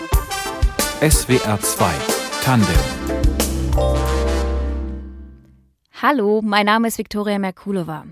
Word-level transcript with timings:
SWR 0.00 1.60
2 1.60 1.92
Tandem 2.42 2.74
Hallo, 6.00 6.40
mein 6.42 6.64
Name 6.64 6.88
ist 6.88 6.96
Viktoria 6.96 7.38
Merkulova. 7.38 8.06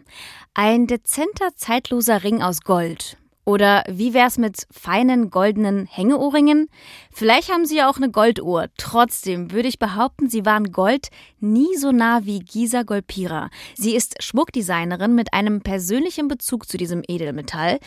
Ein 0.53 0.87
dezenter, 0.87 1.57
zeitloser 1.57 2.23
Ring 2.25 2.43
aus 2.43 2.61
Gold. 2.61 3.17
Oder 3.49 3.83
wie 3.89 4.13
wär's 4.13 4.37
mit 4.37 4.67
feinen 4.71 5.31
goldenen 5.31 5.87
Hängeohrringen? 5.87 6.69
Vielleicht 7.11 7.51
haben 7.51 7.65
Sie 7.65 7.77
ja 7.77 7.89
auch 7.89 7.97
eine 7.97 8.11
Golduhr. 8.11 8.67
Trotzdem 8.77 9.53
würde 9.53 9.69
ich 9.69 9.79
behaupten, 9.79 10.29
Sie 10.29 10.45
waren 10.45 10.71
Gold 10.71 11.09
nie 11.41 11.75
so 11.79 11.91
nah 11.91 12.27
wie 12.27 12.41
Gisa 12.41 12.83
Golpira. 12.83 13.49
Sie 13.75 13.97
ist 13.97 14.23
Schmuckdesignerin 14.23 15.15
mit 15.15 15.33
einem 15.33 15.63
persönlichen 15.63 16.29
Bezug 16.29 16.69
zu 16.69 16.77
diesem 16.77 17.03
Edelmetall. 17.09 17.79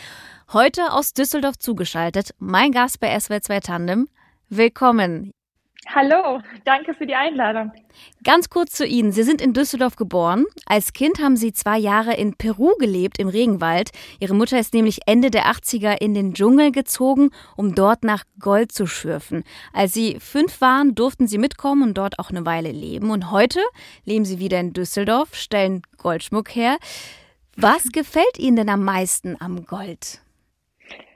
Heute 0.51 0.93
aus 0.93 1.13
Düsseldorf 1.13 1.59
zugeschaltet, 1.59 2.33
mein 2.39 2.71
Gast 2.71 2.99
bei 2.99 3.15
SW2 3.15 3.59
Tandem. 3.59 4.07
Willkommen. 4.49 5.31
Hallo, 5.87 6.41
danke 6.63 6.93
für 6.93 7.07
die 7.07 7.15
Einladung. 7.15 7.71
Ganz 8.23 8.49
kurz 8.49 8.73
zu 8.73 8.85
Ihnen. 8.85 9.11
Sie 9.11 9.23
sind 9.23 9.41
in 9.41 9.53
Düsseldorf 9.53 9.95
geboren. 9.95 10.45
Als 10.65 10.93
Kind 10.93 11.19
haben 11.19 11.35
Sie 11.35 11.53
zwei 11.53 11.77
Jahre 11.77 12.13
in 12.13 12.35
Peru 12.35 12.75
gelebt, 12.77 13.17
im 13.17 13.27
Regenwald. 13.27 13.89
Ihre 14.19 14.35
Mutter 14.35 14.59
ist 14.59 14.73
nämlich 14.73 14.99
Ende 15.07 15.31
der 15.31 15.47
80er 15.47 15.99
in 15.99 16.13
den 16.13 16.33
Dschungel 16.33 16.71
gezogen, 16.71 17.31
um 17.57 17.73
dort 17.73 18.03
nach 18.03 18.23
Gold 18.39 18.71
zu 18.71 18.85
schürfen. 18.85 19.43
Als 19.73 19.93
Sie 19.93 20.19
fünf 20.19 20.61
waren, 20.61 20.93
durften 20.93 21.27
Sie 21.27 21.39
mitkommen 21.39 21.81
und 21.81 21.97
dort 21.97 22.19
auch 22.19 22.29
eine 22.29 22.45
Weile 22.45 22.71
leben. 22.71 23.09
Und 23.09 23.31
heute 23.31 23.59
leben 24.05 24.23
Sie 24.23 24.39
wieder 24.39 24.59
in 24.59 24.73
Düsseldorf, 24.73 25.35
stellen 25.35 25.81
Goldschmuck 25.97 26.55
her. 26.55 26.77
Was 27.57 27.91
gefällt 27.91 28.37
Ihnen 28.37 28.55
denn 28.55 28.69
am 28.69 28.85
meisten 28.85 29.35
am 29.39 29.65
Gold? 29.65 30.21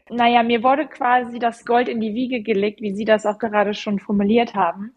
Naja, 0.09 0.44
mir 0.44 0.62
wurde 0.62 0.86
quasi 0.86 1.40
das 1.40 1.66
Gold 1.66 1.90
in 1.90 2.00
die 2.00 2.14
Wiege 2.14 2.41
gelegt, 2.41 2.80
wie 2.82 2.94
Sie 2.94 3.05
das 3.05 3.26
auch 3.26 3.40
gerade 3.40 3.73
schon 3.73 4.00
formuliert 4.00 4.54
haben. 4.54 4.94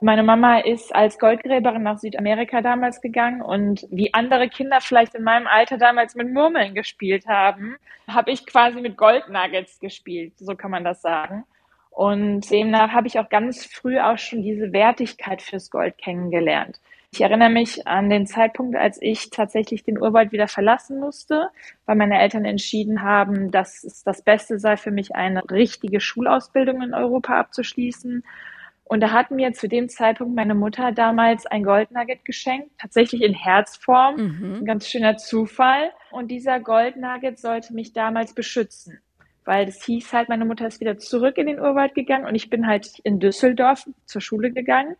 Meine 0.00 0.22
Mama 0.22 0.58
ist 0.58 0.94
als 0.94 1.18
Goldgräberin 1.18 1.82
nach 1.82 1.98
Südamerika 1.98 2.60
damals 2.60 3.00
gegangen 3.00 3.42
und 3.42 3.86
wie 3.90 4.14
andere 4.14 4.48
Kinder 4.48 4.80
vielleicht 4.80 5.14
in 5.14 5.24
meinem 5.24 5.46
Alter 5.46 5.76
damals 5.76 6.14
mit 6.14 6.32
Murmeln 6.32 6.74
gespielt 6.74 7.26
haben, 7.26 7.76
habe 8.08 8.30
ich 8.30 8.46
quasi 8.46 8.80
mit 8.80 8.96
Goldnuggets 8.96 9.80
gespielt, 9.80 10.32
so 10.38 10.54
kann 10.54 10.70
man 10.70 10.84
das 10.84 11.02
sagen. 11.02 11.44
Und 11.90 12.48
demnach 12.50 12.92
habe 12.92 13.08
ich 13.08 13.18
auch 13.18 13.28
ganz 13.28 13.64
früh 13.66 13.98
auch 13.98 14.18
schon 14.18 14.42
diese 14.42 14.72
Wertigkeit 14.72 15.42
fürs 15.42 15.68
Gold 15.68 15.98
kennengelernt. 15.98 16.80
Ich 17.10 17.22
erinnere 17.22 17.50
mich 17.50 17.86
an 17.86 18.10
den 18.10 18.26
Zeitpunkt, 18.26 18.76
als 18.76 19.00
ich 19.00 19.30
tatsächlich 19.30 19.82
den 19.82 20.00
Urwald 20.00 20.30
wieder 20.30 20.46
verlassen 20.46 21.00
musste, 21.00 21.48
weil 21.86 21.96
meine 21.96 22.20
Eltern 22.20 22.44
entschieden 22.44 23.02
haben, 23.02 23.50
dass 23.50 23.82
es 23.82 24.04
das 24.04 24.22
Beste 24.22 24.58
sei 24.58 24.76
für 24.76 24.90
mich, 24.90 25.16
eine 25.16 25.42
richtige 25.50 26.00
Schulausbildung 26.00 26.82
in 26.82 26.94
Europa 26.94 27.38
abzuschließen. 27.38 28.24
Und 28.84 29.00
da 29.00 29.12
hat 29.12 29.30
mir 29.30 29.52
zu 29.52 29.68
dem 29.68 29.88
Zeitpunkt 29.88 30.34
meine 30.34 30.54
Mutter 30.54 30.92
damals 30.92 31.46
ein 31.46 31.62
Goldnugget 31.62 32.24
geschenkt, 32.24 32.70
tatsächlich 32.78 33.22
in 33.22 33.34
Herzform. 33.34 34.16
Mhm. 34.16 34.54
Ein 34.60 34.64
ganz 34.64 34.88
schöner 34.88 35.16
Zufall. 35.16 35.92
Und 36.10 36.30
dieser 36.30 36.60
Goldnugget 36.60 37.38
sollte 37.38 37.74
mich 37.74 37.92
damals 37.92 38.34
beschützen. 38.34 39.00
Weil 39.44 39.66
das 39.66 39.82
hieß 39.82 40.12
halt, 40.12 40.28
meine 40.28 40.44
Mutter 40.44 40.66
ist 40.66 40.80
wieder 40.80 40.98
zurück 40.98 41.38
in 41.38 41.46
den 41.46 41.58
Urwald 41.58 41.94
gegangen 41.94 42.26
und 42.26 42.34
ich 42.34 42.50
bin 42.50 42.66
halt 42.66 42.98
in 43.02 43.18
Düsseldorf 43.18 43.86
zur 44.04 44.20
Schule 44.20 44.52
gegangen. 44.52 44.96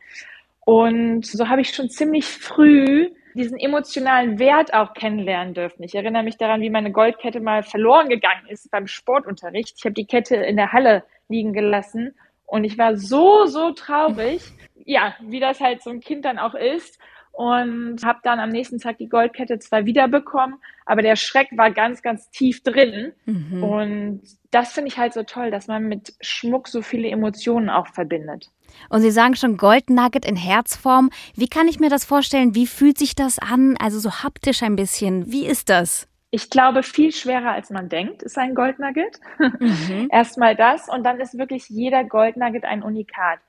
Und 0.68 1.24
so 1.24 1.48
habe 1.48 1.62
ich 1.62 1.70
schon 1.70 1.88
ziemlich 1.88 2.26
früh 2.26 3.08
diesen 3.32 3.58
emotionalen 3.58 4.38
Wert 4.38 4.74
auch 4.74 4.92
kennenlernen 4.92 5.54
dürfen. 5.54 5.82
Ich 5.82 5.94
erinnere 5.94 6.22
mich 6.22 6.36
daran, 6.36 6.60
wie 6.60 6.68
meine 6.68 6.92
Goldkette 6.92 7.40
mal 7.40 7.62
verloren 7.62 8.10
gegangen 8.10 8.46
ist 8.50 8.70
beim 8.70 8.86
Sportunterricht. 8.86 9.76
Ich 9.78 9.84
habe 9.86 9.94
die 9.94 10.04
Kette 10.04 10.36
in 10.36 10.56
der 10.56 10.74
Halle 10.74 11.04
liegen 11.30 11.54
gelassen 11.54 12.14
und 12.44 12.64
ich 12.64 12.76
war 12.76 12.98
so, 12.98 13.46
so 13.46 13.72
traurig. 13.72 14.42
Ja, 14.84 15.14
wie 15.20 15.40
das 15.40 15.60
halt 15.60 15.82
so 15.82 15.90
ein 15.90 16.00
Kind 16.00 16.24
dann 16.24 16.38
auch 16.38 16.54
ist 16.54 16.98
und 17.32 17.98
habe 18.04 18.20
dann 18.22 18.40
am 18.40 18.48
nächsten 18.48 18.78
Tag 18.78 18.96
die 18.96 19.08
Goldkette 19.08 19.58
zwar 19.58 19.84
wiederbekommen, 19.84 20.56
aber 20.86 21.02
der 21.02 21.16
Schreck 21.16 21.48
war 21.56 21.70
ganz, 21.70 22.00
ganz 22.00 22.30
tief 22.30 22.62
drin. 22.62 23.12
Mhm. 23.26 23.62
Und 23.62 24.22
das 24.50 24.72
finde 24.72 24.88
ich 24.88 24.96
halt 24.96 25.12
so 25.12 25.24
toll, 25.24 25.50
dass 25.50 25.66
man 25.66 25.84
mit 25.84 26.14
Schmuck 26.22 26.68
so 26.68 26.80
viele 26.80 27.08
Emotionen 27.10 27.68
auch 27.68 27.88
verbindet. 27.88 28.50
Und 28.88 29.00
Sie 29.00 29.10
sagen 29.10 29.36
schon 29.36 29.56
Goldnugget 29.56 30.24
in 30.24 30.36
Herzform. 30.36 31.10
Wie 31.34 31.48
kann 31.48 31.68
ich 31.68 31.80
mir 31.80 31.90
das 31.90 32.04
vorstellen? 32.04 32.54
Wie 32.54 32.66
fühlt 32.66 32.98
sich 32.98 33.14
das 33.14 33.38
an? 33.38 33.76
Also 33.78 33.98
so 33.98 34.10
haptisch 34.22 34.62
ein 34.62 34.76
bisschen. 34.76 35.30
Wie 35.30 35.46
ist 35.46 35.68
das? 35.68 36.08
Ich 36.30 36.50
glaube, 36.50 36.82
viel 36.82 37.12
schwerer 37.12 37.52
als 37.52 37.70
man 37.70 37.88
denkt, 37.88 38.22
ist 38.22 38.36
ein 38.36 38.54
Goldnugget. 38.54 39.18
Mhm. 39.38 40.08
Erstmal 40.12 40.56
das 40.56 40.88
und 40.88 41.04
dann 41.04 41.20
ist 41.20 41.38
wirklich 41.38 41.68
jeder 41.68 42.04
Goldnugget 42.04 42.64
ein 42.64 42.82
Unikat. 42.82 43.40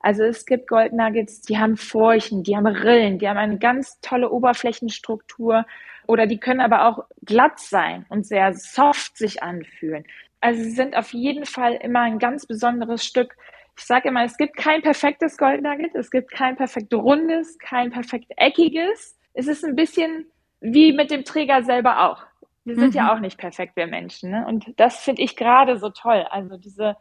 Also 0.00 0.22
es 0.22 0.46
gibt 0.46 0.68
Goldnuggets, 0.68 1.42
die 1.42 1.58
haben 1.58 1.76
Furchen, 1.76 2.44
die 2.44 2.56
haben 2.56 2.66
Rillen, 2.66 3.18
die 3.18 3.28
haben 3.28 3.36
eine 3.36 3.58
ganz 3.58 4.00
tolle 4.00 4.30
Oberflächenstruktur 4.30 5.66
oder 6.06 6.26
die 6.26 6.38
können 6.38 6.60
aber 6.60 6.86
auch 6.86 7.04
glatt 7.24 7.58
sein 7.58 8.06
und 8.08 8.26
sehr 8.26 8.54
soft 8.54 9.16
sich 9.16 9.42
anfühlen. 9.42 10.04
Also 10.40 10.62
sie 10.62 10.70
sind 10.70 10.96
auf 10.96 11.12
jeden 11.12 11.44
Fall 11.44 11.74
immer 11.74 12.00
ein 12.00 12.20
ganz 12.20 12.46
besonderes 12.46 13.04
Stück. 13.04 13.36
Ich 13.78 13.86
sage 13.86 14.08
immer, 14.08 14.24
es 14.24 14.36
gibt 14.36 14.56
kein 14.56 14.82
perfektes 14.82 15.38
Goldnugget, 15.38 15.94
es 15.94 16.10
gibt 16.10 16.32
kein 16.32 16.56
perfekt 16.56 16.92
rundes, 16.92 17.58
kein 17.60 17.90
perfekt 17.90 18.32
eckiges. 18.36 19.16
Es 19.34 19.46
ist 19.46 19.64
ein 19.64 19.76
bisschen 19.76 20.26
wie 20.60 20.92
mit 20.92 21.12
dem 21.12 21.24
Träger 21.24 21.62
selber 21.62 22.04
auch. 22.04 22.26
Wir 22.64 22.74
sind 22.74 22.88
mhm. 22.88 22.96
ja 22.96 23.14
auch 23.14 23.20
nicht 23.20 23.38
perfekt, 23.38 23.76
wir 23.76 23.86
Menschen. 23.86 24.32
Ne? 24.32 24.44
Und 24.46 24.74
das 24.76 24.98
finde 24.98 25.22
ich 25.22 25.36
gerade 25.36 25.78
so 25.78 25.90
toll. 25.90 26.26
Also 26.28 26.56
diese 26.56 26.96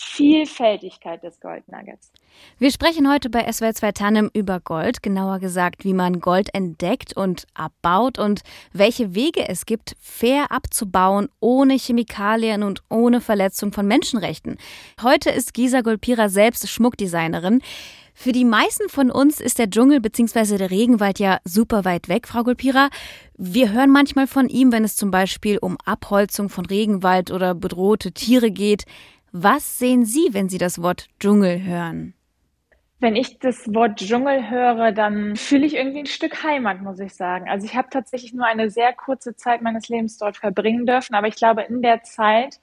Vielfältigkeit 0.00 1.22
des 1.24 1.40
Goldnuggets. 1.40 2.12
Wir 2.58 2.70
sprechen 2.70 3.10
heute 3.10 3.30
bei 3.30 3.48
SWR2 3.48 3.92
Tandem 3.92 4.30
über 4.32 4.60
Gold, 4.60 5.02
genauer 5.02 5.40
gesagt, 5.40 5.84
wie 5.84 5.92
man 5.92 6.20
Gold 6.20 6.54
entdeckt 6.54 7.16
und 7.16 7.46
abbaut 7.54 8.18
und 8.18 8.42
welche 8.72 9.16
Wege 9.16 9.48
es 9.48 9.66
gibt, 9.66 9.96
fair 10.00 10.52
abzubauen, 10.52 11.28
ohne 11.40 11.74
Chemikalien 11.74 12.62
und 12.62 12.82
ohne 12.88 13.20
Verletzung 13.20 13.72
von 13.72 13.86
Menschenrechten. 13.88 14.56
Heute 15.02 15.30
ist 15.30 15.52
Gisa 15.52 15.80
Golpira 15.80 16.28
selbst 16.28 16.68
Schmuckdesignerin. 16.68 17.60
Für 18.20 18.32
die 18.32 18.44
meisten 18.44 18.88
von 18.88 19.12
uns 19.12 19.40
ist 19.40 19.60
der 19.60 19.70
Dschungel 19.70 20.00
bzw. 20.00 20.58
der 20.58 20.72
Regenwald 20.72 21.20
ja 21.20 21.38
super 21.44 21.84
weit 21.84 22.08
weg, 22.08 22.26
Frau 22.26 22.42
Golpira. 22.42 22.90
Wir 23.36 23.70
hören 23.70 23.90
manchmal 23.90 24.26
von 24.26 24.48
ihm, 24.48 24.72
wenn 24.72 24.82
es 24.82 24.96
zum 24.96 25.12
Beispiel 25.12 25.58
um 25.58 25.76
Abholzung 25.84 26.48
von 26.48 26.66
Regenwald 26.66 27.30
oder 27.30 27.54
bedrohte 27.54 28.10
Tiere 28.10 28.50
geht. 28.50 28.86
Was 29.32 29.78
sehen 29.78 30.04
Sie, 30.04 30.32
wenn 30.32 30.48
Sie 30.48 30.58
das 30.58 30.82
Wort 30.82 31.08
Dschungel 31.20 31.62
hören? 31.62 32.14
Wenn 33.00 33.14
ich 33.14 33.38
das 33.38 33.72
Wort 33.74 34.00
Dschungel 34.00 34.50
höre, 34.50 34.90
dann 34.92 35.36
fühle 35.36 35.66
ich 35.66 35.74
irgendwie 35.74 36.00
ein 36.00 36.06
Stück 36.06 36.42
Heimat, 36.42 36.80
muss 36.80 36.98
ich 36.98 37.14
sagen. 37.14 37.48
Also 37.48 37.66
ich 37.66 37.76
habe 37.76 37.88
tatsächlich 37.90 38.32
nur 38.32 38.46
eine 38.46 38.70
sehr 38.70 38.92
kurze 38.92 39.36
Zeit 39.36 39.62
meines 39.62 39.88
Lebens 39.88 40.18
dort 40.18 40.36
verbringen 40.36 40.86
dürfen, 40.86 41.14
aber 41.14 41.28
ich 41.28 41.36
glaube, 41.36 41.62
in 41.62 41.82
der 41.82 42.02
Zeit 42.02 42.58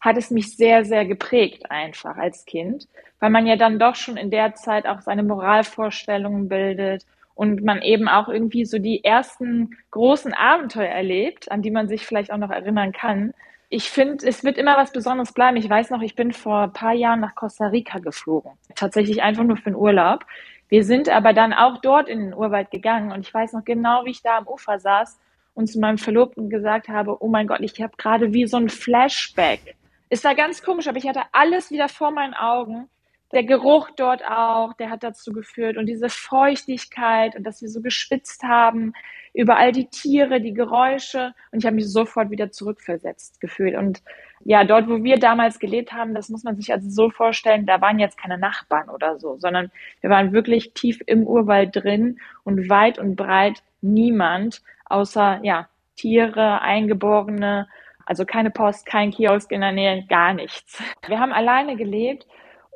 hat 0.00 0.16
es 0.16 0.30
mich 0.30 0.56
sehr, 0.56 0.84
sehr 0.84 1.04
geprägt 1.06 1.70
einfach 1.70 2.16
als 2.16 2.44
Kind, 2.44 2.86
weil 3.18 3.30
man 3.30 3.46
ja 3.46 3.56
dann 3.56 3.78
doch 3.78 3.96
schon 3.96 4.16
in 4.16 4.30
der 4.30 4.54
Zeit 4.54 4.86
auch 4.86 5.00
seine 5.00 5.22
Moralvorstellungen 5.22 6.48
bildet 6.48 7.04
und 7.34 7.64
man 7.64 7.82
eben 7.82 8.08
auch 8.08 8.28
irgendwie 8.28 8.64
so 8.66 8.78
die 8.78 9.02
ersten 9.02 9.76
großen 9.90 10.34
Abenteuer 10.34 10.88
erlebt, 10.88 11.50
an 11.50 11.62
die 11.62 11.70
man 11.70 11.88
sich 11.88 12.06
vielleicht 12.06 12.32
auch 12.32 12.38
noch 12.38 12.50
erinnern 12.50 12.92
kann 12.92 13.34
ich 13.72 13.88
finde, 13.88 14.26
es 14.26 14.42
wird 14.42 14.58
immer 14.58 14.76
was 14.76 14.92
Besonderes 14.92 15.32
bleiben. 15.32 15.56
Ich 15.56 15.70
weiß 15.70 15.90
noch, 15.90 16.02
ich 16.02 16.16
bin 16.16 16.32
vor 16.32 16.62
ein 16.62 16.72
paar 16.72 16.92
Jahren 16.92 17.20
nach 17.20 17.36
Costa 17.36 17.68
Rica 17.68 18.00
geflogen. 18.00 18.50
Tatsächlich 18.74 19.22
einfach 19.22 19.44
nur 19.44 19.56
für 19.56 19.70
den 19.70 19.76
Urlaub. 19.76 20.26
Wir 20.68 20.84
sind 20.84 21.08
aber 21.08 21.32
dann 21.32 21.52
auch 21.52 21.78
dort 21.78 22.08
in 22.08 22.18
den 22.18 22.34
Urwald 22.34 22.72
gegangen 22.72 23.12
und 23.12 23.20
ich 23.20 23.32
weiß 23.32 23.52
noch 23.52 23.64
genau, 23.64 24.04
wie 24.04 24.10
ich 24.10 24.22
da 24.22 24.38
am 24.38 24.48
Ufer 24.48 24.80
saß 24.80 25.20
und 25.54 25.68
zu 25.68 25.78
meinem 25.78 25.98
Verlobten 25.98 26.50
gesagt 26.50 26.88
habe, 26.88 27.22
oh 27.22 27.28
mein 27.28 27.46
Gott, 27.46 27.60
ich 27.60 27.80
habe 27.80 27.96
gerade 27.96 28.32
wie 28.32 28.46
so 28.46 28.56
ein 28.56 28.68
Flashback. 28.68 29.76
Ist 30.08 30.24
da 30.24 30.34
ganz 30.34 30.62
komisch, 30.62 30.88
aber 30.88 30.98
ich 30.98 31.06
hatte 31.06 31.22
alles 31.30 31.70
wieder 31.70 31.88
vor 31.88 32.10
meinen 32.10 32.34
Augen. 32.34 32.88
Der 33.32 33.44
Geruch 33.44 33.90
dort 33.96 34.24
auch, 34.24 34.72
der 34.74 34.90
hat 34.90 35.04
dazu 35.04 35.32
geführt 35.32 35.76
und 35.76 35.86
diese 35.86 36.08
Feuchtigkeit 36.08 37.36
und 37.36 37.44
dass 37.44 37.62
wir 37.62 37.68
so 37.68 37.80
geschwitzt 37.80 38.42
haben 38.42 38.92
über 39.32 39.56
all 39.56 39.70
die 39.70 39.86
Tiere, 39.86 40.40
die 40.40 40.52
Geräusche 40.52 41.32
und 41.52 41.60
ich 41.60 41.66
habe 41.66 41.76
mich 41.76 41.92
sofort 41.92 42.30
wieder 42.30 42.50
zurückversetzt 42.50 43.40
gefühlt. 43.40 43.76
Und 43.76 44.02
ja, 44.44 44.64
dort, 44.64 44.88
wo 44.88 45.04
wir 45.04 45.18
damals 45.18 45.60
gelebt 45.60 45.92
haben, 45.92 46.12
das 46.12 46.28
muss 46.28 46.42
man 46.42 46.56
sich 46.56 46.72
also 46.72 46.90
so 46.90 47.10
vorstellen, 47.10 47.66
da 47.66 47.80
waren 47.80 48.00
jetzt 48.00 48.18
keine 48.18 48.36
Nachbarn 48.36 48.88
oder 48.88 49.18
so, 49.20 49.36
sondern 49.36 49.70
wir 50.00 50.10
waren 50.10 50.32
wirklich 50.32 50.72
tief 50.72 51.00
im 51.06 51.24
Urwald 51.24 51.76
drin 51.76 52.18
und 52.42 52.68
weit 52.68 52.98
und 52.98 53.14
breit 53.14 53.62
niemand, 53.80 54.62
außer 54.86 55.38
ja, 55.44 55.68
Tiere, 55.94 56.62
Eingeborene, 56.62 57.68
also 58.06 58.24
keine 58.24 58.50
Post, 58.50 58.86
kein 58.86 59.12
Kiosk 59.12 59.52
in 59.52 59.60
der 59.60 59.70
Nähe, 59.72 60.04
gar 60.08 60.34
nichts. 60.34 60.82
Wir 61.06 61.20
haben 61.20 61.32
alleine 61.32 61.76
gelebt 61.76 62.26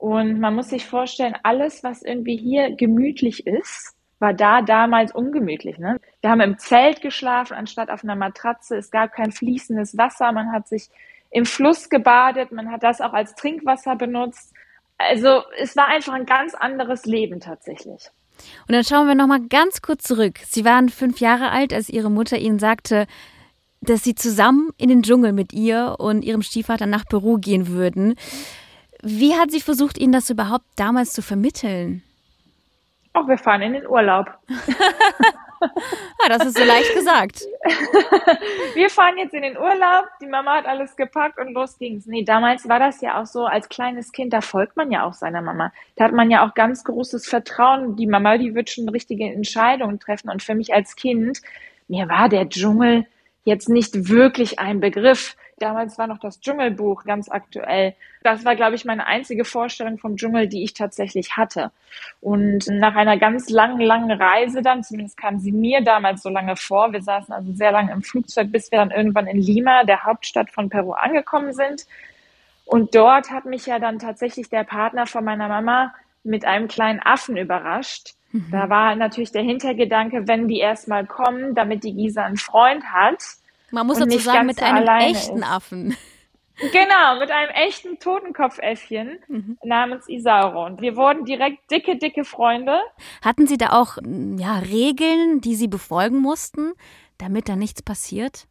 und 0.04 0.38
man 0.38 0.54
muss 0.54 0.68
sich 0.68 0.84
vorstellen, 0.84 1.34
alles, 1.44 1.82
was 1.82 2.02
irgendwie 2.02 2.36
hier 2.36 2.76
gemütlich 2.76 3.46
ist, 3.46 3.94
war 4.18 4.34
da 4.34 4.60
damals 4.60 5.14
ungemütlich. 5.14 5.78
Ne? 5.78 5.98
Wir 6.20 6.28
haben 6.28 6.42
im 6.42 6.58
Zelt 6.58 7.00
geschlafen, 7.00 7.54
anstatt 7.54 7.88
auf 7.88 8.04
einer 8.04 8.14
Matratze. 8.14 8.76
Es 8.76 8.90
gab 8.90 9.14
kein 9.14 9.32
fließendes 9.32 9.96
Wasser. 9.96 10.30
Man 10.32 10.52
hat 10.52 10.68
sich 10.68 10.90
im 11.30 11.46
Fluss 11.46 11.88
gebadet. 11.88 12.52
Man 12.52 12.70
hat 12.70 12.82
das 12.82 13.00
auch 13.00 13.14
als 13.14 13.34
Trinkwasser 13.34 13.96
benutzt. 13.96 14.52
Also 14.98 15.40
es 15.58 15.74
war 15.74 15.88
einfach 15.88 16.12
ein 16.12 16.26
ganz 16.26 16.54
anderes 16.54 17.06
Leben 17.06 17.40
tatsächlich. 17.40 18.10
Und 18.68 18.74
dann 18.74 18.84
schauen 18.84 19.08
wir 19.08 19.14
noch 19.14 19.26
mal 19.26 19.40
ganz 19.40 19.80
kurz 19.80 20.02
zurück. 20.02 20.34
Sie 20.44 20.66
waren 20.66 20.90
fünf 20.90 21.18
Jahre 21.20 21.50
alt, 21.50 21.72
als 21.72 21.88
Ihre 21.88 22.10
Mutter 22.10 22.36
Ihnen 22.36 22.58
sagte, 22.58 23.06
dass 23.80 24.04
Sie 24.04 24.14
zusammen 24.14 24.68
in 24.76 24.90
den 24.90 25.02
Dschungel 25.02 25.32
mit 25.32 25.54
ihr 25.54 25.96
und 25.98 26.26
Ihrem 26.26 26.42
Stiefvater 26.42 26.84
nach 26.84 27.06
Peru 27.06 27.38
gehen 27.38 27.68
würden. 27.68 28.16
Wie 29.04 29.34
hat 29.34 29.50
sie 29.50 29.60
versucht, 29.60 29.98
Ihnen 29.98 30.12
das 30.12 30.30
überhaupt 30.30 30.64
damals 30.76 31.12
zu 31.12 31.20
vermitteln? 31.20 32.02
Ach, 33.12 33.28
wir 33.28 33.36
fahren 33.36 33.60
in 33.60 33.74
den 33.74 33.86
Urlaub. 33.86 34.26
ah, 35.60 36.28
das 36.28 36.46
ist 36.46 36.56
so 36.56 36.64
leicht 36.64 36.94
gesagt. 36.94 37.42
wir 38.74 38.88
fahren 38.88 39.18
jetzt 39.18 39.34
in 39.34 39.42
den 39.42 39.58
Urlaub, 39.58 40.06
die 40.22 40.26
Mama 40.26 40.56
hat 40.56 40.66
alles 40.66 40.96
gepackt 40.96 41.38
und 41.38 41.52
los 41.52 41.78
ging's. 41.78 42.06
Nee, 42.06 42.24
damals 42.24 42.66
war 42.66 42.78
das 42.78 43.02
ja 43.02 43.20
auch 43.20 43.26
so, 43.26 43.44
als 43.44 43.68
kleines 43.68 44.10
Kind, 44.10 44.32
da 44.32 44.40
folgt 44.40 44.76
man 44.76 44.90
ja 44.90 45.04
auch 45.04 45.12
seiner 45.12 45.42
Mama. 45.42 45.70
Da 45.96 46.04
hat 46.04 46.12
man 46.12 46.30
ja 46.30 46.46
auch 46.46 46.54
ganz 46.54 46.82
großes 46.82 47.26
Vertrauen. 47.26 47.96
Die 47.96 48.06
Mama, 48.06 48.38
die 48.38 48.54
wird 48.54 48.70
schon 48.70 48.88
richtige 48.88 49.26
Entscheidungen 49.26 50.00
treffen. 50.00 50.30
Und 50.30 50.42
für 50.42 50.54
mich 50.54 50.72
als 50.72 50.96
Kind, 50.96 51.42
mir 51.88 52.08
war 52.08 52.30
der 52.30 52.48
Dschungel 52.48 53.06
jetzt 53.44 53.68
nicht 53.68 54.08
wirklich 54.08 54.58
ein 54.58 54.80
Begriff. 54.80 55.36
Damals 55.58 55.98
war 55.98 56.06
noch 56.06 56.18
das 56.18 56.40
Dschungelbuch 56.40 57.04
ganz 57.04 57.28
aktuell. 57.28 57.94
Das 58.22 58.44
war, 58.44 58.56
glaube 58.56 58.74
ich, 58.74 58.84
meine 58.84 59.06
einzige 59.06 59.44
Vorstellung 59.44 59.98
vom 59.98 60.16
Dschungel, 60.16 60.48
die 60.48 60.64
ich 60.64 60.74
tatsächlich 60.74 61.36
hatte. 61.36 61.70
Und 62.20 62.66
nach 62.68 62.96
einer 62.96 63.18
ganz 63.18 63.50
langen, 63.50 63.80
langen 63.80 64.10
Reise 64.10 64.62
dann, 64.62 64.82
zumindest 64.82 65.16
kam 65.16 65.38
sie 65.38 65.52
mir 65.52 65.82
damals 65.82 66.22
so 66.22 66.28
lange 66.28 66.56
vor, 66.56 66.92
wir 66.92 67.02
saßen 67.02 67.32
also 67.32 67.52
sehr 67.52 67.72
lange 67.72 67.92
im 67.92 68.02
Flugzeug, 68.02 68.50
bis 68.50 68.72
wir 68.72 68.78
dann 68.78 68.90
irgendwann 68.90 69.26
in 69.26 69.38
Lima, 69.38 69.84
der 69.84 70.04
Hauptstadt 70.04 70.50
von 70.50 70.70
Peru, 70.70 70.92
angekommen 70.92 71.52
sind. 71.52 71.86
Und 72.64 72.94
dort 72.94 73.30
hat 73.30 73.44
mich 73.44 73.66
ja 73.66 73.78
dann 73.78 73.98
tatsächlich 73.98 74.48
der 74.48 74.64
Partner 74.64 75.06
von 75.06 75.24
meiner 75.24 75.48
Mama 75.48 75.94
mit 76.24 76.44
einem 76.44 76.68
kleinen 76.68 77.00
Affen 77.00 77.36
überrascht. 77.36 78.14
Mhm. 78.32 78.48
Da 78.50 78.68
war 78.70 78.96
natürlich 78.96 79.30
der 79.30 79.42
Hintergedanke, 79.42 80.26
wenn 80.26 80.48
die 80.48 80.58
erstmal 80.58 81.06
kommen, 81.06 81.54
damit 81.54 81.84
die 81.84 81.94
Gisa 81.94 82.24
einen 82.24 82.38
Freund 82.38 82.84
hat, 82.92 83.22
man 83.74 83.86
muss 83.86 83.98
dazu 83.98 84.18
sagen, 84.18 84.46
mit 84.46 84.62
einem 84.62 84.86
echten 84.86 85.38
ist. 85.38 85.50
Affen. 85.50 85.96
Genau, 86.56 87.18
mit 87.18 87.32
einem 87.32 87.50
echten 87.50 87.98
Totenkopfäffchen 87.98 89.18
mhm. 89.26 89.58
namens 89.64 90.08
Isauro. 90.08 90.64
Und 90.64 90.80
wir 90.80 90.96
wurden 90.96 91.24
direkt 91.24 91.68
dicke, 91.70 91.96
dicke 91.96 92.24
Freunde. 92.24 92.78
Hatten 93.22 93.48
Sie 93.48 93.58
da 93.58 93.70
auch 93.70 93.98
ja, 94.36 94.58
Regeln, 94.58 95.40
die 95.40 95.56
Sie 95.56 95.66
befolgen 95.66 96.18
mussten, 96.18 96.72
damit 97.18 97.48
da 97.48 97.56
nichts 97.56 97.82
passiert? 97.82 98.46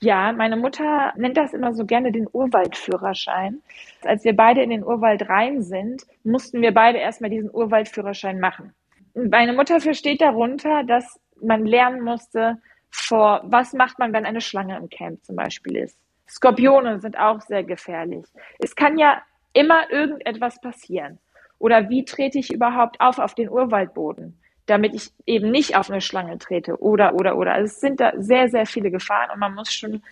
Ja, 0.00 0.32
meine 0.32 0.56
Mutter 0.56 1.12
nennt 1.16 1.36
das 1.36 1.52
immer 1.52 1.74
so 1.74 1.84
gerne 1.84 2.10
den 2.10 2.26
Urwaldführerschein. 2.32 3.62
Als 4.02 4.24
wir 4.24 4.34
beide 4.34 4.62
in 4.62 4.70
den 4.70 4.82
Urwald 4.82 5.28
rein 5.28 5.62
sind, 5.62 6.02
mussten 6.24 6.60
wir 6.62 6.72
beide 6.72 6.98
erstmal 6.98 7.30
diesen 7.30 7.50
Urwaldführerschein 7.50 8.40
machen. 8.40 8.72
Meine 9.14 9.52
Mutter 9.52 9.78
versteht 9.78 10.22
darunter, 10.22 10.84
dass 10.84 11.20
man 11.40 11.66
lernen 11.66 12.00
musste, 12.00 12.58
vor, 12.92 13.40
was 13.44 13.72
macht 13.72 13.98
man, 13.98 14.12
wenn 14.12 14.26
eine 14.26 14.40
Schlange 14.40 14.76
im 14.76 14.88
Camp 14.88 15.24
zum 15.24 15.34
Beispiel 15.34 15.76
ist. 15.76 15.98
Skorpione 16.28 17.00
sind 17.00 17.18
auch 17.18 17.40
sehr 17.40 17.64
gefährlich. 17.64 18.24
Es 18.58 18.76
kann 18.76 18.98
ja 18.98 19.22
immer 19.52 19.90
irgendetwas 19.90 20.60
passieren. 20.60 21.18
Oder 21.58 21.88
wie 21.88 22.04
trete 22.04 22.38
ich 22.38 22.52
überhaupt 22.52 23.00
auf 23.00 23.18
auf 23.18 23.34
den 23.34 23.48
Urwaldboden, 23.48 24.38
damit 24.66 24.94
ich 24.94 25.10
eben 25.26 25.50
nicht 25.50 25.76
auf 25.76 25.90
eine 25.90 26.00
Schlange 26.00 26.38
trete? 26.38 26.80
Oder, 26.80 27.14
oder, 27.14 27.36
oder. 27.36 27.54
Also 27.54 27.66
es 27.66 27.80
sind 27.80 28.00
da 28.00 28.12
sehr, 28.16 28.48
sehr 28.48 28.66
viele 28.66 28.90
Gefahren 28.90 29.30
und 29.32 29.40
man 29.40 29.54
muss 29.54 29.72
schon 29.72 30.02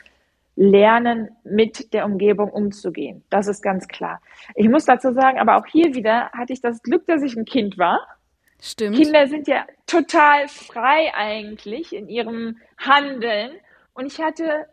lernen, 0.56 1.30
mit 1.44 1.92
der 1.92 2.04
Umgebung 2.04 2.50
umzugehen. 2.50 3.24
Das 3.30 3.46
ist 3.46 3.62
ganz 3.62 3.88
klar. 3.88 4.20
Ich 4.54 4.68
muss 4.68 4.84
dazu 4.84 5.12
sagen, 5.12 5.38
aber 5.38 5.56
auch 5.56 5.66
hier 5.66 5.94
wieder 5.94 6.30
hatte 6.32 6.52
ich 6.52 6.60
das 6.60 6.82
Glück, 6.82 7.06
dass 7.06 7.22
ich 7.22 7.36
ein 7.36 7.44
Kind 7.44 7.78
war 7.78 8.06
Stimmt. 8.60 8.96
Kinder 8.96 9.26
sind 9.26 9.48
ja 9.48 9.66
total 9.86 10.48
frei 10.48 11.12
eigentlich 11.14 11.92
in 11.94 12.08
ihrem 12.08 12.58
Handeln. 12.78 13.52
Und 13.94 14.06
ich 14.06 14.20
hatte 14.20 14.66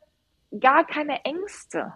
gar 0.60 0.86
keine 0.86 1.24
Ängste. 1.26 1.94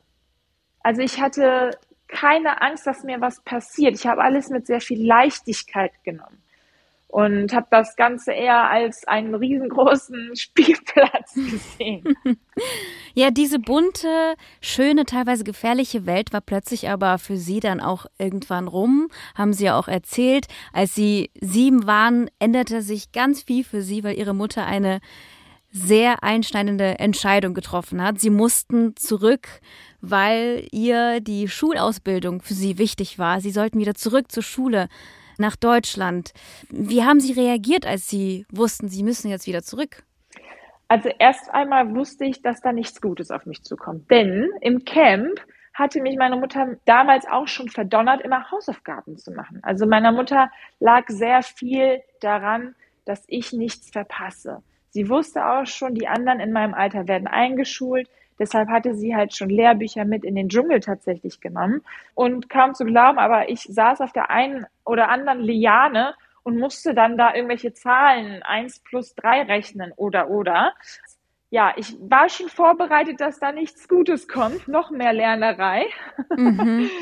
Also 0.82 1.02
ich 1.02 1.22
hatte 1.22 1.72
keine 2.08 2.62
Angst, 2.62 2.88
dass 2.88 3.04
mir 3.04 3.22
was 3.22 3.42
passiert. 3.44 3.96
Ich 3.96 4.08
habe 4.08 4.22
alles 4.22 4.50
mit 4.50 4.68
sehr 4.68 4.82
viel 4.82 5.06
Leichtigkeit 5.06 5.92
genommen 6.04 6.41
und 7.12 7.54
habe 7.54 7.68
das 7.70 7.98
Ganze 7.98 8.32
eher 8.32 8.70
als 8.70 9.06
einen 9.06 9.36
riesengroßen 9.36 10.32
Spielplatz 10.36 11.34
gesehen. 11.34 12.16
ja, 13.14 13.32
diese 13.32 13.60
bunte, 13.60 14.36
schöne, 14.62 15.04
teilweise 15.06 15.44
gefährliche 15.44 16.06
Welt 16.06 16.32
war 16.32 16.40
plötzlich 16.40 16.90
aber 16.90 17.18
für 17.18 17.36
Sie 17.36 17.60
dann 17.60 17.82
auch 17.82 18.06
irgendwann 18.18 18.70
rum, 18.70 19.10
haben 19.36 19.52
Sie 19.52 19.66
ja 19.66 19.78
auch 19.78 19.90
erzählt. 19.90 20.48
Als 20.72 20.96
Sie 20.96 21.32
sieben 21.42 21.86
waren, 21.86 22.30
änderte 22.40 22.82
sich 22.82 23.12
ganz 23.12 23.42
viel 23.44 23.66
für 23.66 23.82
Sie, 23.82 24.06
weil 24.06 24.18
Ihre 24.18 24.34
Mutter 24.34 24.66
eine 24.66 25.02
sehr 25.70 26.24
einschneidende 26.24 27.00
Entscheidung 27.00 27.54
getroffen 27.54 28.02
hat. 28.02 28.20
Sie 28.22 28.30
mussten 28.30 28.96
zurück, 28.96 29.48
weil 30.00 30.68
ihr 30.72 31.20
die 31.22 31.48
Schulausbildung 31.48 32.42
für 32.42 32.54
Sie 32.54 32.78
wichtig 32.78 33.20
war. 33.20 33.42
Sie 33.42 33.52
sollten 33.52 33.80
wieder 33.80 33.96
zurück 33.96 34.32
zur 34.32 34.44
Schule 34.44 34.88
nach 35.42 35.58
Deutschland. 35.58 36.32
Wie 36.70 37.04
haben 37.04 37.20
Sie 37.20 37.34
reagiert, 37.34 37.86
als 37.86 38.10
Sie 38.10 38.46
wussten, 38.50 38.88
Sie 38.88 39.04
müssen 39.04 39.30
jetzt 39.30 39.48
wieder 39.48 39.62
zurück? 39.62 40.04
Also 40.88 41.10
erst 41.20 41.50
einmal 41.50 41.94
wusste 41.96 42.26
ich, 42.26 42.42
dass 42.42 42.62
da 42.62 42.72
nichts 42.72 43.02
Gutes 43.02 43.32
auf 43.32 43.46
mich 43.46 43.64
zukommt. 43.64 44.10
Denn 44.12 44.50
im 44.62 44.86
Camp 44.86 45.40
hatte 45.74 46.02
mich 46.02 46.18
meine 46.18 46.36
Mutter 46.36 46.76
damals 46.86 47.26
auch 47.28 47.48
schon 47.48 47.70
verdonnert, 47.70 48.22
immer 48.22 48.52
Hausaufgaben 48.52 49.18
zu 49.18 49.32
machen. 49.32 49.60
Also 49.64 49.86
meiner 49.86 50.12
Mutter 50.12 50.52
lag 50.80 51.06
sehr 51.08 51.44
viel 51.44 52.02
daran, 52.20 52.76
dass 53.06 53.24
ich 53.28 53.54
nichts 53.54 53.90
verpasse. 53.90 54.62
Sie 54.90 55.08
wusste 55.08 55.46
auch 55.46 55.66
schon, 55.66 55.96
die 55.96 56.08
anderen 56.08 56.40
in 56.40 56.52
meinem 56.52 56.74
Alter 56.74 57.08
werden 57.08 57.28
eingeschult. 57.28 58.10
Deshalb 58.40 58.70
hatte 58.70 58.96
sie 58.96 59.16
halt 59.16 59.36
schon 59.36 59.50
Lehrbücher 59.50 60.06
mit 60.06 60.24
in 60.24 60.36
den 60.36 60.50
Dschungel 60.50 60.80
tatsächlich 60.80 61.40
genommen. 61.42 61.82
Und 62.16 62.50
kaum 62.50 62.74
zu 62.74 62.86
glauben, 62.86 63.20
aber 63.20 63.50
ich 63.50 63.62
saß 63.64 64.02
auf 64.02 64.12
der 64.12 64.30
einen 64.30 64.66
oder 64.86 65.10
anderen 65.10 65.42
Liane 65.42 66.16
und 66.44 66.58
musste 66.58 66.94
dann 66.94 67.18
da 67.18 67.36
irgendwelche 67.36 67.74
Zahlen 67.74 68.42
eins 68.44 68.80
plus 68.80 69.14
drei 69.16 69.44
rechnen 69.44 69.94
oder 69.96 70.30
oder. 70.30 70.74
Ja, 71.50 71.74
ich 71.76 71.96
war 72.00 72.30
schon 72.30 72.48
vorbereitet, 72.48 73.20
dass 73.20 73.40
da 73.40 73.52
nichts 73.52 73.88
Gutes 73.88 74.28
kommt, 74.28 74.68
noch 74.68 74.90
mehr 74.90 75.14
Lernerei. 75.14 75.86
Mhm. 76.36 76.90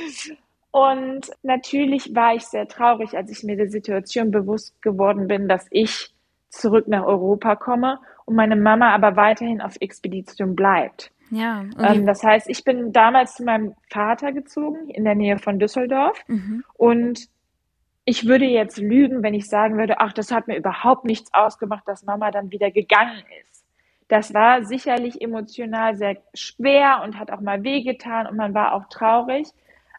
Und 0.72 1.32
natürlich 1.42 2.14
war 2.14 2.36
ich 2.36 2.44
sehr 2.44 2.68
traurig, 2.68 3.18
als 3.18 3.32
ich 3.32 3.44
mir 3.44 3.58
der 3.58 3.70
Situation 3.70 4.30
bewusst 4.30 4.80
geworden 4.82 5.28
bin, 5.28 5.48
dass 5.48 5.66
ich 5.72 6.14
zurück 6.50 6.88
nach 6.88 7.06
Europa 7.06 7.56
komme 7.56 8.00
und 8.26 8.36
meine 8.36 8.56
Mama 8.56 8.94
aber 8.94 9.16
weiterhin 9.16 9.62
auf 9.62 9.76
Expedition 9.80 10.56
bleibt. 10.56 11.12
Ja. 11.32 11.64
Ähm, 11.80 12.06
das 12.06 12.24
heißt, 12.24 12.50
ich 12.50 12.64
bin 12.64 12.92
damals 12.92 13.36
zu 13.36 13.44
meinem 13.44 13.74
Vater 13.90 14.32
gezogen 14.32 14.90
in 14.90 15.04
der 15.04 15.16
Nähe 15.16 15.38
von 15.38 15.60
Düsseldorf 15.60 16.24
mhm. 16.28 16.64
und 16.74 17.28
ich 18.06 18.26
würde 18.26 18.46
jetzt 18.46 18.80
lügen, 18.80 19.22
wenn 19.22 19.36
ich 19.36 19.48
sagen 19.48 19.78
würde, 19.78 20.00
ach, 20.00 20.14
das 20.14 20.32
hat 20.32 20.48
mir 20.48 20.58
überhaupt 20.58 21.06
nichts 21.06 21.32
ausgemacht, 21.34 21.88
dass 21.88 22.04
Mama 22.04 22.32
dann 22.32 22.52
wieder 22.52 22.72
gegangen 22.72 23.24
ist. 23.42 23.64
Das 24.08 24.34
war 24.34 24.66
sicherlich 24.66 25.22
emotional 25.22 25.96
sehr 25.96 26.18
schwer 26.34 27.02
und 27.04 27.20
hat 27.20 27.30
auch 27.30 27.42
mal 27.42 27.64
wehgetan 27.64 28.26
und 28.26 28.36
man 28.36 28.56
war 28.56 28.74
auch 28.74 28.90
traurig 28.90 29.48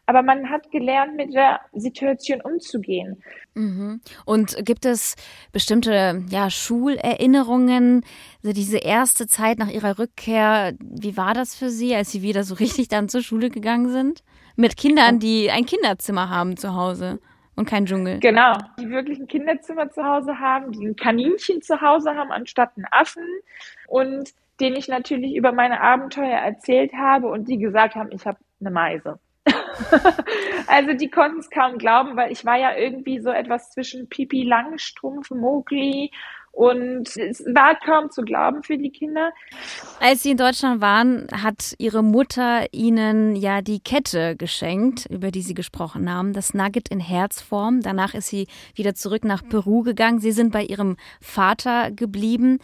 aber 0.05 0.23
man 0.23 0.49
hat 0.49 0.71
gelernt, 0.71 1.15
mit 1.15 1.33
der 1.33 1.61
Situation 1.73 2.41
umzugehen. 2.41 3.23
Mhm. 3.53 4.01
Und 4.25 4.57
gibt 4.65 4.85
es 4.85 5.15
bestimmte 5.51 6.23
ja, 6.29 6.49
Schulerinnerungen, 6.49 8.03
also 8.43 8.53
diese 8.53 8.77
erste 8.77 9.27
Zeit 9.27 9.59
nach 9.59 9.69
Ihrer 9.69 9.99
Rückkehr, 9.99 10.73
wie 10.79 11.17
war 11.17 11.33
das 11.33 11.55
für 11.55 11.69
Sie, 11.69 11.95
als 11.95 12.11
Sie 12.11 12.21
wieder 12.21 12.43
so 12.43 12.55
richtig 12.55 12.87
dann 12.87 13.09
zur 13.09 13.21
Schule 13.21 13.49
gegangen 13.49 13.89
sind? 13.89 14.23
Mit 14.55 14.75
Kindern, 14.75 15.19
die 15.19 15.49
ein 15.49 15.65
Kinderzimmer 15.65 16.29
haben 16.29 16.57
zu 16.57 16.75
Hause 16.75 17.19
und 17.55 17.67
kein 17.67 17.85
Dschungel. 17.85 18.19
Genau, 18.19 18.57
die 18.79 18.89
wirklich 18.89 19.19
ein 19.19 19.27
Kinderzimmer 19.27 19.89
zu 19.91 20.03
Hause 20.03 20.39
haben, 20.39 20.71
die 20.71 20.85
ein 20.87 20.95
Kaninchen 20.95 21.61
zu 21.61 21.79
Hause 21.79 22.15
haben 22.15 22.31
anstatt 22.31 22.71
einen 22.75 22.85
Affen 22.91 23.25
und 23.87 24.33
denen 24.59 24.75
ich 24.75 24.87
natürlich 24.87 25.35
über 25.35 25.51
meine 25.51 25.81
Abenteuer 25.81 26.37
erzählt 26.37 26.93
habe 26.93 27.27
und 27.27 27.47
die 27.47 27.57
gesagt 27.57 27.95
haben, 27.95 28.11
ich 28.11 28.25
habe 28.25 28.37
eine 28.59 28.71
Meise. 28.71 29.19
also 30.67 30.93
die 30.93 31.09
konnten 31.09 31.39
es 31.39 31.49
kaum 31.49 31.77
glauben, 31.77 32.15
weil 32.15 32.31
ich 32.31 32.45
war 32.45 32.57
ja 32.57 32.75
irgendwie 32.75 33.19
so 33.19 33.29
etwas 33.29 33.71
zwischen 33.71 34.09
Pipi 34.09 34.43
Langstrumpf, 34.43 35.31
Mowgli 35.31 36.11
und 36.53 37.15
es 37.15 37.43
war 37.45 37.75
kaum 37.75 38.11
zu 38.11 38.23
glauben 38.23 38.61
für 38.61 38.77
die 38.77 38.91
Kinder. 38.91 39.31
Als 40.01 40.23
Sie 40.23 40.31
in 40.31 40.37
Deutschland 40.37 40.81
waren, 40.81 41.27
hat 41.31 41.73
Ihre 41.77 42.03
Mutter 42.03 42.65
Ihnen 42.73 43.37
ja 43.37 43.61
die 43.61 43.79
Kette 43.79 44.35
geschenkt, 44.35 45.05
über 45.05 45.31
die 45.31 45.41
Sie 45.41 45.53
gesprochen 45.53 46.13
haben, 46.13 46.33
das 46.33 46.53
Nugget 46.53 46.89
in 46.89 46.99
Herzform. 46.99 47.81
Danach 47.81 48.13
ist 48.13 48.27
sie 48.27 48.47
wieder 48.75 48.95
zurück 48.95 49.23
nach 49.23 49.47
Peru 49.47 49.83
gegangen. 49.83 50.19
Sie 50.19 50.33
sind 50.33 50.51
bei 50.51 50.63
Ihrem 50.63 50.97
Vater 51.21 51.89
geblieben. 51.89 52.59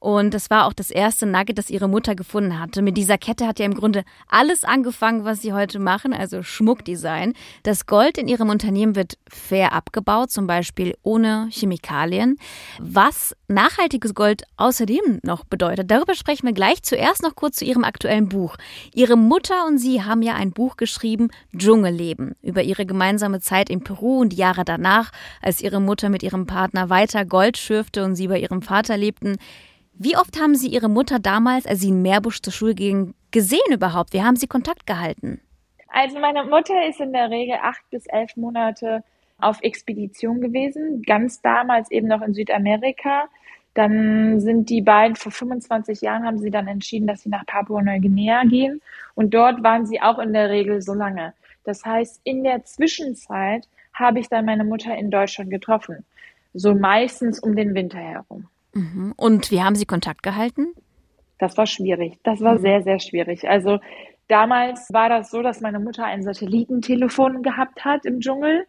Und 0.00 0.32
das 0.32 0.48
war 0.48 0.66
auch 0.66 0.72
das 0.72 0.90
erste 0.90 1.26
Nugget, 1.26 1.58
das 1.58 1.68
ihre 1.68 1.86
Mutter 1.86 2.14
gefunden 2.14 2.58
hatte. 2.58 2.80
Mit 2.80 2.96
dieser 2.96 3.18
Kette 3.18 3.46
hat 3.46 3.58
ja 3.58 3.66
im 3.66 3.74
Grunde 3.74 4.02
alles 4.28 4.64
angefangen, 4.64 5.26
was 5.26 5.42
sie 5.42 5.52
heute 5.52 5.78
machen, 5.78 6.14
also 6.14 6.42
Schmuckdesign. 6.42 7.34
Das 7.64 7.84
Gold 7.84 8.16
in 8.16 8.26
ihrem 8.26 8.48
Unternehmen 8.48 8.96
wird 8.96 9.18
fair 9.28 9.74
abgebaut, 9.74 10.30
zum 10.30 10.46
Beispiel 10.46 10.96
ohne 11.02 11.48
Chemikalien. 11.50 12.38
Was 12.78 13.36
nachhaltiges 13.46 14.14
Gold 14.14 14.44
außerdem 14.56 15.20
noch 15.22 15.44
bedeutet, 15.44 15.90
darüber 15.90 16.14
sprechen 16.14 16.46
wir 16.46 16.54
gleich. 16.54 16.82
Zuerst 16.82 17.22
noch 17.22 17.34
kurz 17.34 17.56
zu 17.56 17.66
ihrem 17.66 17.84
aktuellen 17.84 18.30
Buch. 18.30 18.56
Ihre 18.94 19.18
Mutter 19.18 19.66
und 19.66 19.76
sie 19.76 20.02
haben 20.02 20.22
ja 20.22 20.34
ein 20.34 20.52
Buch 20.52 20.78
geschrieben, 20.78 21.28
Dschungelleben, 21.54 22.36
über 22.40 22.62
ihre 22.62 22.86
gemeinsame 22.86 23.40
Zeit 23.40 23.68
in 23.68 23.84
Peru 23.84 24.20
und 24.20 24.30
die 24.30 24.36
Jahre 24.36 24.64
danach, 24.64 25.12
als 25.42 25.60
ihre 25.60 25.80
Mutter 25.80 26.08
mit 26.08 26.22
ihrem 26.22 26.46
Partner 26.46 26.88
weiter 26.88 27.26
Gold 27.26 27.58
schürfte 27.58 28.02
und 28.02 28.16
sie 28.16 28.28
bei 28.28 28.38
ihrem 28.38 28.62
Vater 28.62 28.96
lebten. 28.96 29.36
Wie 30.02 30.16
oft 30.16 30.40
haben 30.40 30.54
Sie 30.54 30.68
Ihre 30.68 30.88
Mutter 30.88 31.18
damals, 31.18 31.66
als 31.66 31.80
Sie 31.80 31.90
in 31.90 32.00
Meerbusch 32.00 32.40
zur 32.40 32.54
Schule 32.54 32.74
gingen, 32.74 33.14
gesehen 33.32 33.70
überhaupt? 33.70 34.14
Wie 34.14 34.22
haben 34.22 34.36
Sie 34.36 34.46
Kontakt 34.46 34.86
gehalten? 34.86 35.42
Also 35.88 36.18
meine 36.18 36.44
Mutter 36.44 36.88
ist 36.88 37.02
in 37.02 37.12
der 37.12 37.28
Regel 37.28 37.58
acht 37.60 37.82
bis 37.90 38.06
elf 38.06 38.34
Monate 38.34 39.04
auf 39.40 39.60
Expedition 39.60 40.40
gewesen, 40.40 41.02
ganz 41.02 41.42
damals 41.42 41.90
eben 41.90 42.08
noch 42.08 42.22
in 42.22 42.32
Südamerika. 42.32 43.24
Dann 43.74 44.40
sind 44.40 44.70
die 44.70 44.80
beiden 44.80 45.16
vor 45.16 45.32
25 45.32 46.00
Jahren 46.00 46.24
haben 46.24 46.38
sie 46.38 46.50
dann 46.50 46.66
entschieden, 46.66 47.06
dass 47.06 47.20
sie 47.20 47.28
nach 47.28 47.44
Papua-Neuguinea 47.44 48.44
gehen 48.44 48.80
und 49.14 49.34
dort 49.34 49.62
waren 49.62 49.84
sie 49.84 50.00
auch 50.00 50.18
in 50.18 50.32
der 50.32 50.48
Regel 50.48 50.80
so 50.80 50.94
lange. 50.94 51.34
Das 51.64 51.84
heißt, 51.84 52.22
in 52.24 52.42
der 52.42 52.64
Zwischenzeit 52.64 53.68
habe 53.92 54.20
ich 54.20 54.30
dann 54.30 54.46
meine 54.46 54.64
Mutter 54.64 54.96
in 54.96 55.10
Deutschland 55.10 55.50
getroffen, 55.50 56.06
so 56.54 56.74
meistens 56.74 57.38
um 57.38 57.54
den 57.54 57.74
Winter 57.74 57.98
herum. 57.98 58.48
Mhm. 58.72 59.14
Und 59.16 59.50
wie 59.50 59.62
haben 59.62 59.74
Sie 59.74 59.86
Kontakt 59.86 60.22
gehalten? 60.22 60.74
Das 61.38 61.56
war 61.56 61.66
schwierig. 61.66 62.18
Das 62.22 62.40
war 62.40 62.54
mhm. 62.54 62.60
sehr, 62.60 62.82
sehr 62.82 62.98
schwierig. 62.98 63.48
Also 63.48 63.80
damals 64.28 64.92
war 64.92 65.08
das 65.08 65.30
so, 65.30 65.42
dass 65.42 65.60
meine 65.60 65.80
Mutter 65.80 66.04
ein 66.04 66.22
Satellitentelefon 66.22 67.42
gehabt 67.42 67.84
hat 67.84 68.04
im 68.04 68.20
Dschungel. 68.20 68.66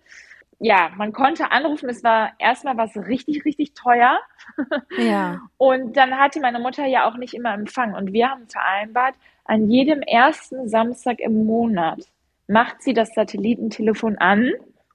Ja, 0.60 0.92
man 0.96 1.12
konnte 1.12 1.52
anrufen. 1.52 1.90
Es 1.90 2.04
war 2.04 2.32
erstmal 2.40 2.78
was 2.78 2.96
richtig, 2.96 3.46
richtig 3.46 3.74
teuer. 3.74 4.20
Ja. 4.98 5.42
Und 5.58 5.98
dann 5.98 6.18
hatte 6.18 6.40
meine 6.40 6.60
Mutter 6.60 6.86
ja 6.86 7.10
auch 7.10 7.18
nicht 7.18 7.34
immer 7.34 7.54
Empfang. 7.54 7.94
Und 7.96 8.14
wir 8.14 8.30
haben 8.30 8.48
vereinbart, 8.48 9.16
an 9.44 9.70
jedem 9.70 10.02
ersten 10.02 10.70
Samstag 10.70 11.20
im 11.20 11.46
Monat 11.46 12.06
macht 12.48 12.82
sie 12.82 12.94
das 12.94 13.14
Satellitentelefon 13.14 14.18
an, 14.18 14.52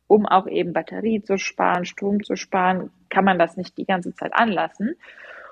um 0.07 0.27
auch 0.27 0.47
eben 0.47 0.73
Batterie 0.73 1.23
zu 1.23 1.39
sparen, 1.39 1.85
Strom 1.85 2.23
zu 2.23 2.37
sparen, 2.37 2.91
kann 3.11 3.25
man 3.25 3.39
das 3.39 3.57
nicht 3.57 3.77
die 3.79 3.85
ganze 3.85 4.15
Zeit 4.15 4.33
anlassen. 4.35 4.97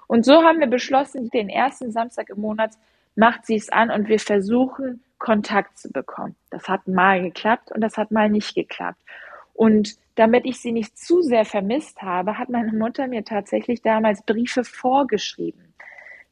Und 0.06 0.25
so 0.25 0.42
haben 0.42 0.61
wir 0.61 0.66
beschlossen, 0.66 1.30
den 1.30 1.49
ersten 1.49 1.90
Samstag 1.90 2.30
im 2.30 2.40
Monat 2.40 2.73
macht 3.16 3.46
sie 3.46 3.56
es 3.56 3.70
an 3.70 3.90
und 3.90 4.08
wir 4.08 4.18
versuchen, 4.18 5.02
Kontakt 5.18 5.78
zu 5.78 5.90
bekommen. 5.90 6.37
Das 6.50 6.68
hat 6.68 6.87
mal 6.87 7.23
geklappt 7.23 7.73
und 7.73 7.80
das 7.80 7.96
hat 7.96 8.11
mal 8.11 8.28
nicht 8.28 8.54
geklappt. 8.54 9.00
Und 9.54 9.96
damit 10.16 10.44
ich 10.44 10.61
sie 10.61 10.73
nicht 10.73 10.99
zu 10.99 11.23
sehr 11.23 11.44
vermisst 11.44 12.02
habe, 12.02 12.38
hat 12.38 12.49
meine 12.49 12.73
Mutter 12.73 13.06
mir 13.06 13.25
tatsächlich 13.25 13.82
damals 13.82 14.23
Briefe 14.23 14.64
vorgeschrieben. 14.64 15.75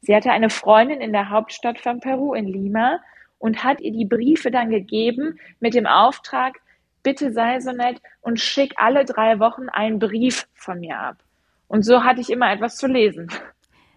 Sie 0.01 0.15
hatte 0.15 0.31
eine 0.31 0.49
Freundin 0.49 1.01
in 1.01 1.13
der 1.13 1.29
Hauptstadt 1.29 1.79
von 1.79 2.01
Peru, 2.01 2.33
in 2.33 2.45
Lima, 2.45 2.99
und 3.39 3.63
hat 3.63 3.81
ihr 3.81 3.91
die 3.91 4.05
Briefe 4.05 4.51
dann 4.51 4.69
gegeben 4.69 5.39
mit 5.59 5.73
dem 5.73 5.87
Auftrag, 5.87 6.59
bitte 7.03 7.31
sei 7.31 7.59
so 7.59 7.71
nett 7.71 8.01
und 8.21 8.39
schick 8.39 8.73
alle 8.77 9.05
drei 9.05 9.39
Wochen 9.39 9.69
einen 9.69 9.99
Brief 9.99 10.47
von 10.55 10.79
mir 10.79 10.97
ab. 10.97 11.17
Und 11.67 11.83
so 11.83 12.03
hatte 12.03 12.21
ich 12.21 12.29
immer 12.29 12.51
etwas 12.51 12.77
zu 12.77 12.87
lesen. 12.87 13.29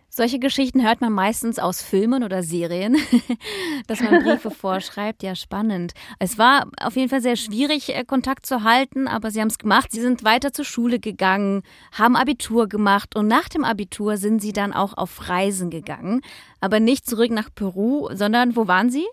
Solche 0.09 0.39
Geschichten 0.39 0.83
hört 0.83 1.03
man 1.03 1.13
meistens 1.13 1.59
aus 1.59 1.83
Filmen 1.83 2.25
oder 2.25 2.43
Serien, 2.43 2.97
dass 3.87 4.01
man 4.01 4.23
Briefe 4.23 4.51
vorschreibt. 4.51 5.23
Ja, 5.23 5.35
spannend. 5.35 5.93
Es 6.19 6.39
war 6.39 6.71
auf 6.81 6.97
jeden 6.97 7.11
Fall 7.11 7.21
sehr 7.21 7.37
schwierig, 7.37 7.95
äh, 7.95 8.03
Kontakt 8.03 8.47
zu 8.47 8.63
halten, 8.63 9.09
aber 9.09 9.31
Sie 9.31 9.43
haben 9.43 9.49
es 9.49 9.59
gemacht. 9.59 9.93
Sie 9.93 10.01
sind 10.01 10.25
weiter 10.25 10.55
zur 10.55 10.65
Schule 10.65 11.01
gegangen, 11.01 11.65
haben 11.93 12.17
Abitur 12.17 12.67
gemacht 12.67 13.15
und 13.15 13.29
nach 13.29 13.51
dem 13.51 13.63
Abitur 13.63 14.17
sind 14.17 14.41
Sie 14.41 14.55
dann 14.55 14.73
auch 14.73 14.97
auf 14.97 15.29
Reisen 15.29 15.69
gegangen. 15.69 16.23
Aber 16.63 16.81
nicht 16.81 17.05
zurück 17.05 17.31
nach 17.31 17.51
Peru, 17.55 18.09
sondern 18.15 18.57
wo 18.57 18.67
waren 18.67 18.89
Sie? 18.89 19.07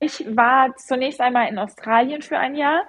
Ich 0.00 0.22
war 0.36 0.76
zunächst 0.76 1.22
einmal 1.22 1.48
in 1.48 1.58
Australien 1.58 2.20
für 2.20 2.38
ein 2.38 2.56
Jahr. 2.56 2.82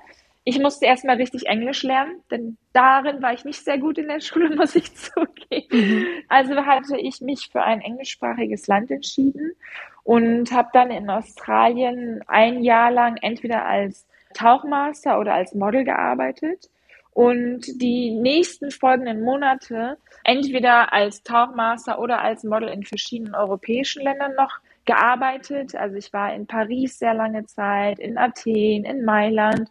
Ich 0.46 0.60
musste 0.60 0.86
erstmal 0.86 1.16
richtig 1.16 1.48
Englisch 1.48 1.84
lernen, 1.84 2.22
denn 2.30 2.58
darin 2.74 3.22
war 3.22 3.34
ich 3.34 3.46
nicht 3.46 3.64
sehr 3.64 3.78
gut 3.78 3.98
in 3.98 4.10
der 4.10 4.20
Schule, 4.20 4.50
muss 4.56 4.76
ich 4.76 4.94
zugeben. 4.96 5.68
Mhm. 5.72 6.06
Also 6.28 6.56
hatte 6.66 6.98
ich 6.98 7.22
mich 7.22 7.50
für 7.52 7.64
ein 7.64 7.82
englischsprachiges 7.82 8.68
Land 8.68 8.92
entschieden 8.92 9.54
und 10.04 10.52
habe 10.52 10.70
dann 10.74 10.92
in 10.92 11.10
Australien 11.10 12.22
ein 12.28 12.62
Jahr 12.62 12.92
lang 12.92 13.18
entweder 13.22 13.66
als 13.66 14.06
Tauchmaster 14.34 15.20
oder 15.20 15.34
als 15.34 15.54
Model 15.54 15.86
gearbeitet 15.86 16.70
und 17.12 17.62
die 17.82 18.12
nächsten 18.12 18.72
folgenden 18.72 19.22
Monate 19.22 19.98
entweder 20.24 20.92
als 20.92 21.24
Tauchmaster 21.24 22.00
oder 22.00 22.22
als 22.22 22.44
Model 22.44 22.70
in 22.70 22.84
verschiedenen 22.84 23.36
europäischen 23.36 24.04
Ländern 24.04 24.34
noch 24.36 24.60
gearbeitet. 24.86 25.76
Also 25.76 25.96
ich 25.96 26.12
war 26.12 26.34
in 26.34 26.48
Paris 26.48 27.00
sehr 27.00 27.14
lange 27.14 27.46
Zeit, 27.46 28.00
in 28.00 28.18
Athen, 28.18 28.84
in 28.84 29.06
Mailand, 29.06 29.70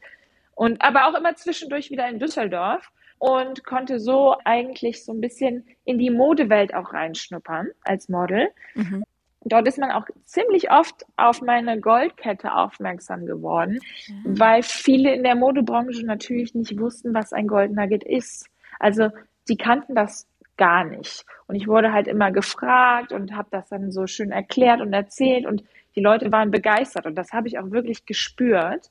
und 0.55 0.83
aber 0.83 1.07
auch 1.07 1.15
immer 1.15 1.35
zwischendurch 1.35 1.91
wieder 1.91 2.09
in 2.09 2.19
Düsseldorf 2.19 2.91
und 3.19 3.65
konnte 3.65 4.01
so 4.01 4.35
eigentlich 4.45 5.05
so 5.05 5.13
ein 5.13 5.21
bisschen 5.21 5.65
in 5.85 5.99
die 5.99 6.11
Modewelt 6.11 6.75
auch 6.75 6.93
reinschnuppern 6.93 7.69
als 7.83 8.09
Model. 8.09 8.49
Mhm. 8.75 9.05
Dort 9.45 9.67
ist 9.67 9.79
man 9.79 9.91
auch 9.91 10.07
ziemlich 10.25 10.71
oft 10.71 11.05
auf 11.17 11.41
meine 11.41 11.81
Goldkette 11.81 12.55
aufmerksam 12.55 13.27
geworden, 13.27 13.81
mhm. 14.09 14.39
weil 14.39 14.63
viele 14.63 15.15
in 15.15 15.23
der 15.23 15.35
Modebranche 15.35 16.05
natürlich 16.05 16.55
nicht 16.55 16.79
wussten, 16.79 17.15
was 17.15 17.33
ein 17.33 17.49
Goldnugget 17.49 18.05
ist. 18.05 18.47
Also 18.79 19.11
die 19.49 19.57
kannten 19.57 19.95
das 19.95 20.29
gar 20.57 20.85
nicht. 20.85 21.25
Und 21.47 21.55
ich 21.55 21.67
wurde 21.67 21.93
halt 21.93 22.07
immer 22.07 22.31
gefragt 22.31 23.13
und 23.13 23.35
habe 23.35 23.49
das 23.51 23.69
dann 23.69 23.91
so 23.91 24.07
schön 24.07 24.31
erklärt 24.31 24.81
und 24.81 24.93
erzählt 24.93 25.47
und 25.47 25.65
die 25.95 26.01
Leute 26.01 26.33
waren 26.33 26.51
begeistert 26.51 27.07
und 27.07 27.17
das 27.17 27.33
habe 27.33 27.49
ich 27.49 27.59
auch 27.59 27.71
wirklich 27.71 28.07
gespürt 28.07 28.91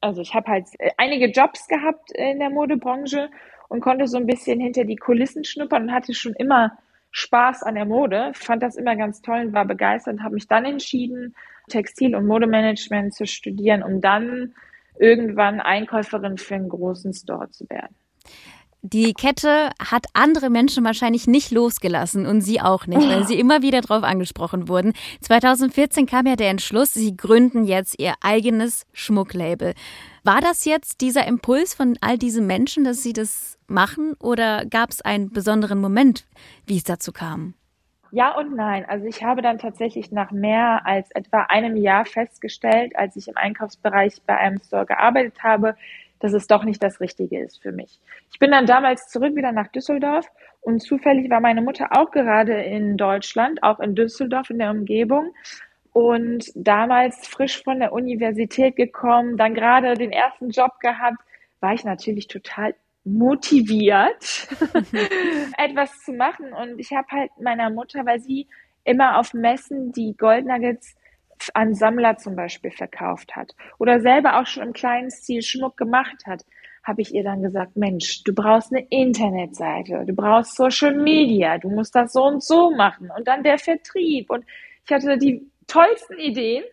also 0.00 0.22
ich 0.22 0.34
habe 0.34 0.50
halt 0.50 0.66
äh, 0.78 0.90
einige 0.96 1.30
Jobs 1.30 1.68
gehabt 1.68 2.12
in 2.12 2.38
der 2.38 2.50
Modebranche 2.50 3.30
und 3.68 3.80
konnte 3.80 4.06
so 4.06 4.16
ein 4.16 4.26
bisschen 4.26 4.60
hinter 4.60 4.84
die 4.84 4.96
Kulissen 4.96 5.44
schnuppern 5.44 5.84
und 5.84 5.92
hatte 5.92 6.14
schon 6.14 6.34
immer 6.34 6.76
Spaß 7.10 7.62
an 7.62 7.76
der 7.76 7.84
Mode, 7.84 8.32
fand 8.34 8.62
das 8.62 8.76
immer 8.76 8.96
ganz 8.96 9.22
toll 9.22 9.46
und 9.46 9.52
war 9.52 9.64
begeistert 9.64 10.14
und 10.14 10.22
habe 10.24 10.34
mich 10.34 10.48
dann 10.48 10.64
entschieden, 10.64 11.34
Textil- 11.68 12.16
und 12.16 12.26
Modemanagement 12.26 13.14
zu 13.14 13.26
studieren, 13.26 13.82
um 13.82 14.00
dann 14.00 14.54
irgendwann 14.98 15.60
Einkäuferin 15.60 16.38
für 16.38 16.56
einen 16.56 16.68
großen 16.68 17.12
Store 17.14 17.50
zu 17.50 17.68
werden. 17.70 17.94
Die 18.86 19.14
Kette 19.14 19.70
hat 19.78 20.04
andere 20.12 20.50
Menschen 20.50 20.84
wahrscheinlich 20.84 21.26
nicht 21.26 21.50
losgelassen 21.50 22.26
und 22.26 22.42
Sie 22.42 22.60
auch 22.60 22.86
nicht, 22.86 23.08
weil 23.08 23.26
Sie 23.26 23.40
immer 23.40 23.62
wieder 23.62 23.80
darauf 23.80 24.04
angesprochen 24.04 24.68
wurden. 24.68 24.92
2014 25.22 26.04
kam 26.04 26.26
ja 26.26 26.36
der 26.36 26.50
Entschluss, 26.50 26.92
Sie 26.92 27.16
gründen 27.16 27.64
jetzt 27.64 27.98
Ihr 27.98 28.12
eigenes 28.20 28.84
Schmucklabel. 28.92 29.72
War 30.22 30.42
das 30.42 30.66
jetzt 30.66 31.00
dieser 31.00 31.26
Impuls 31.26 31.72
von 31.72 31.96
all 32.02 32.18
diesen 32.18 32.46
Menschen, 32.46 32.84
dass 32.84 33.02
Sie 33.02 33.14
das 33.14 33.58
machen 33.68 34.12
oder 34.20 34.66
gab 34.66 34.90
es 34.90 35.00
einen 35.00 35.30
besonderen 35.30 35.80
Moment, 35.80 36.26
wie 36.66 36.76
es 36.76 36.84
dazu 36.84 37.10
kam? 37.10 37.54
Ja 38.10 38.36
und 38.36 38.54
nein. 38.54 38.84
Also 38.86 39.06
ich 39.06 39.24
habe 39.24 39.40
dann 39.40 39.58
tatsächlich 39.58 40.12
nach 40.12 40.30
mehr 40.30 40.84
als 40.84 41.10
etwa 41.12 41.46
einem 41.48 41.76
Jahr 41.76 42.04
festgestellt, 42.04 42.94
als 42.96 43.16
ich 43.16 43.28
im 43.28 43.36
Einkaufsbereich 43.38 44.20
bei 44.26 44.36
einem 44.36 44.60
Store 44.62 44.84
gearbeitet 44.84 45.42
habe, 45.42 45.74
dass 46.24 46.32
es 46.32 46.46
doch 46.46 46.64
nicht 46.64 46.82
das 46.82 47.00
Richtige 47.00 47.38
ist 47.38 47.60
für 47.60 47.70
mich. 47.70 48.00
Ich 48.32 48.38
bin 48.38 48.50
dann 48.50 48.64
damals 48.64 49.08
zurück 49.08 49.36
wieder 49.36 49.52
nach 49.52 49.68
Düsseldorf 49.68 50.26
und 50.62 50.80
zufällig 50.80 51.28
war 51.28 51.40
meine 51.40 51.60
Mutter 51.60 51.88
auch 51.90 52.10
gerade 52.12 52.62
in 52.62 52.96
Deutschland, 52.96 53.62
auch 53.62 53.78
in 53.78 53.94
Düsseldorf 53.94 54.48
in 54.48 54.58
der 54.58 54.70
Umgebung 54.70 55.34
und 55.92 56.50
damals 56.54 57.28
frisch 57.28 57.62
von 57.62 57.78
der 57.78 57.92
Universität 57.92 58.74
gekommen, 58.74 59.36
dann 59.36 59.52
gerade 59.52 59.92
den 59.98 60.12
ersten 60.12 60.48
Job 60.48 60.80
gehabt, 60.80 61.18
war 61.60 61.74
ich 61.74 61.84
natürlich 61.84 62.26
total 62.26 62.74
motiviert, 63.04 64.48
etwas 65.58 65.90
zu 66.04 66.14
machen. 66.14 66.54
Und 66.54 66.78
ich 66.78 66.90
habe 66.94 67.06
halt 67.10 67.32
meiner 67.38 67.68
Mutter, 67.68 68.06
weil 68.06 68.20
sie 68.20 68.48
immer 68.84 69.18
auf 69.18 69.34
Messen 69.34 69.92
die 69.92 70.16
Goldnuggets 70.16 70.96
an 71.54 71.74
Sammler 71.74 72.16
zum 72.16 72.36
Beispiel 72.36 72.70
verkauft 72.70 73.36
hat 73.36 73.54
oder 73.78 74.00
selber 74.00 74.40
auch 74.40 74.46
schon 74.46 74.62
im 74.62 74.72
kleinen 74.72 75.10
Stil 75.10 75.42
Schmuck 75.42 75.76
gemacht 75.76 76.26
hat, 76.26 76.44
habe 76.84 77.00
ich 77.00 77.14
ihr 77.14 77.24
dann 77.24 77.42
gesagt, 77.42 77.76
Mensch, 77.76 78.22
du 78.24 78.34
brauchst 78.34 78.72
eine 78.72 78.86
Internetseite, 78.90 80.04
du 80.06 80.14
brauchst 80.14 80.54
Social 80.54 80.94
Media, 80.94 81.58
du 81.58 81.70
musst 81.70 81.94
das 81.94 82.12
so 82.12 82.24
und 82.24 82.44
so 82.44 82.70
machen 82.70 83.10
und 83.16 83.26
dann 83.26 83.42
der 83.42 83.58
Vertrieb. 83.58 84.30
Und 84.30 84.44
ich 84.84 84.92
hatte 84.92 85.16
die 85.16 85.50
tollsten 85.66 86.18
Ideen, 86.18 86.64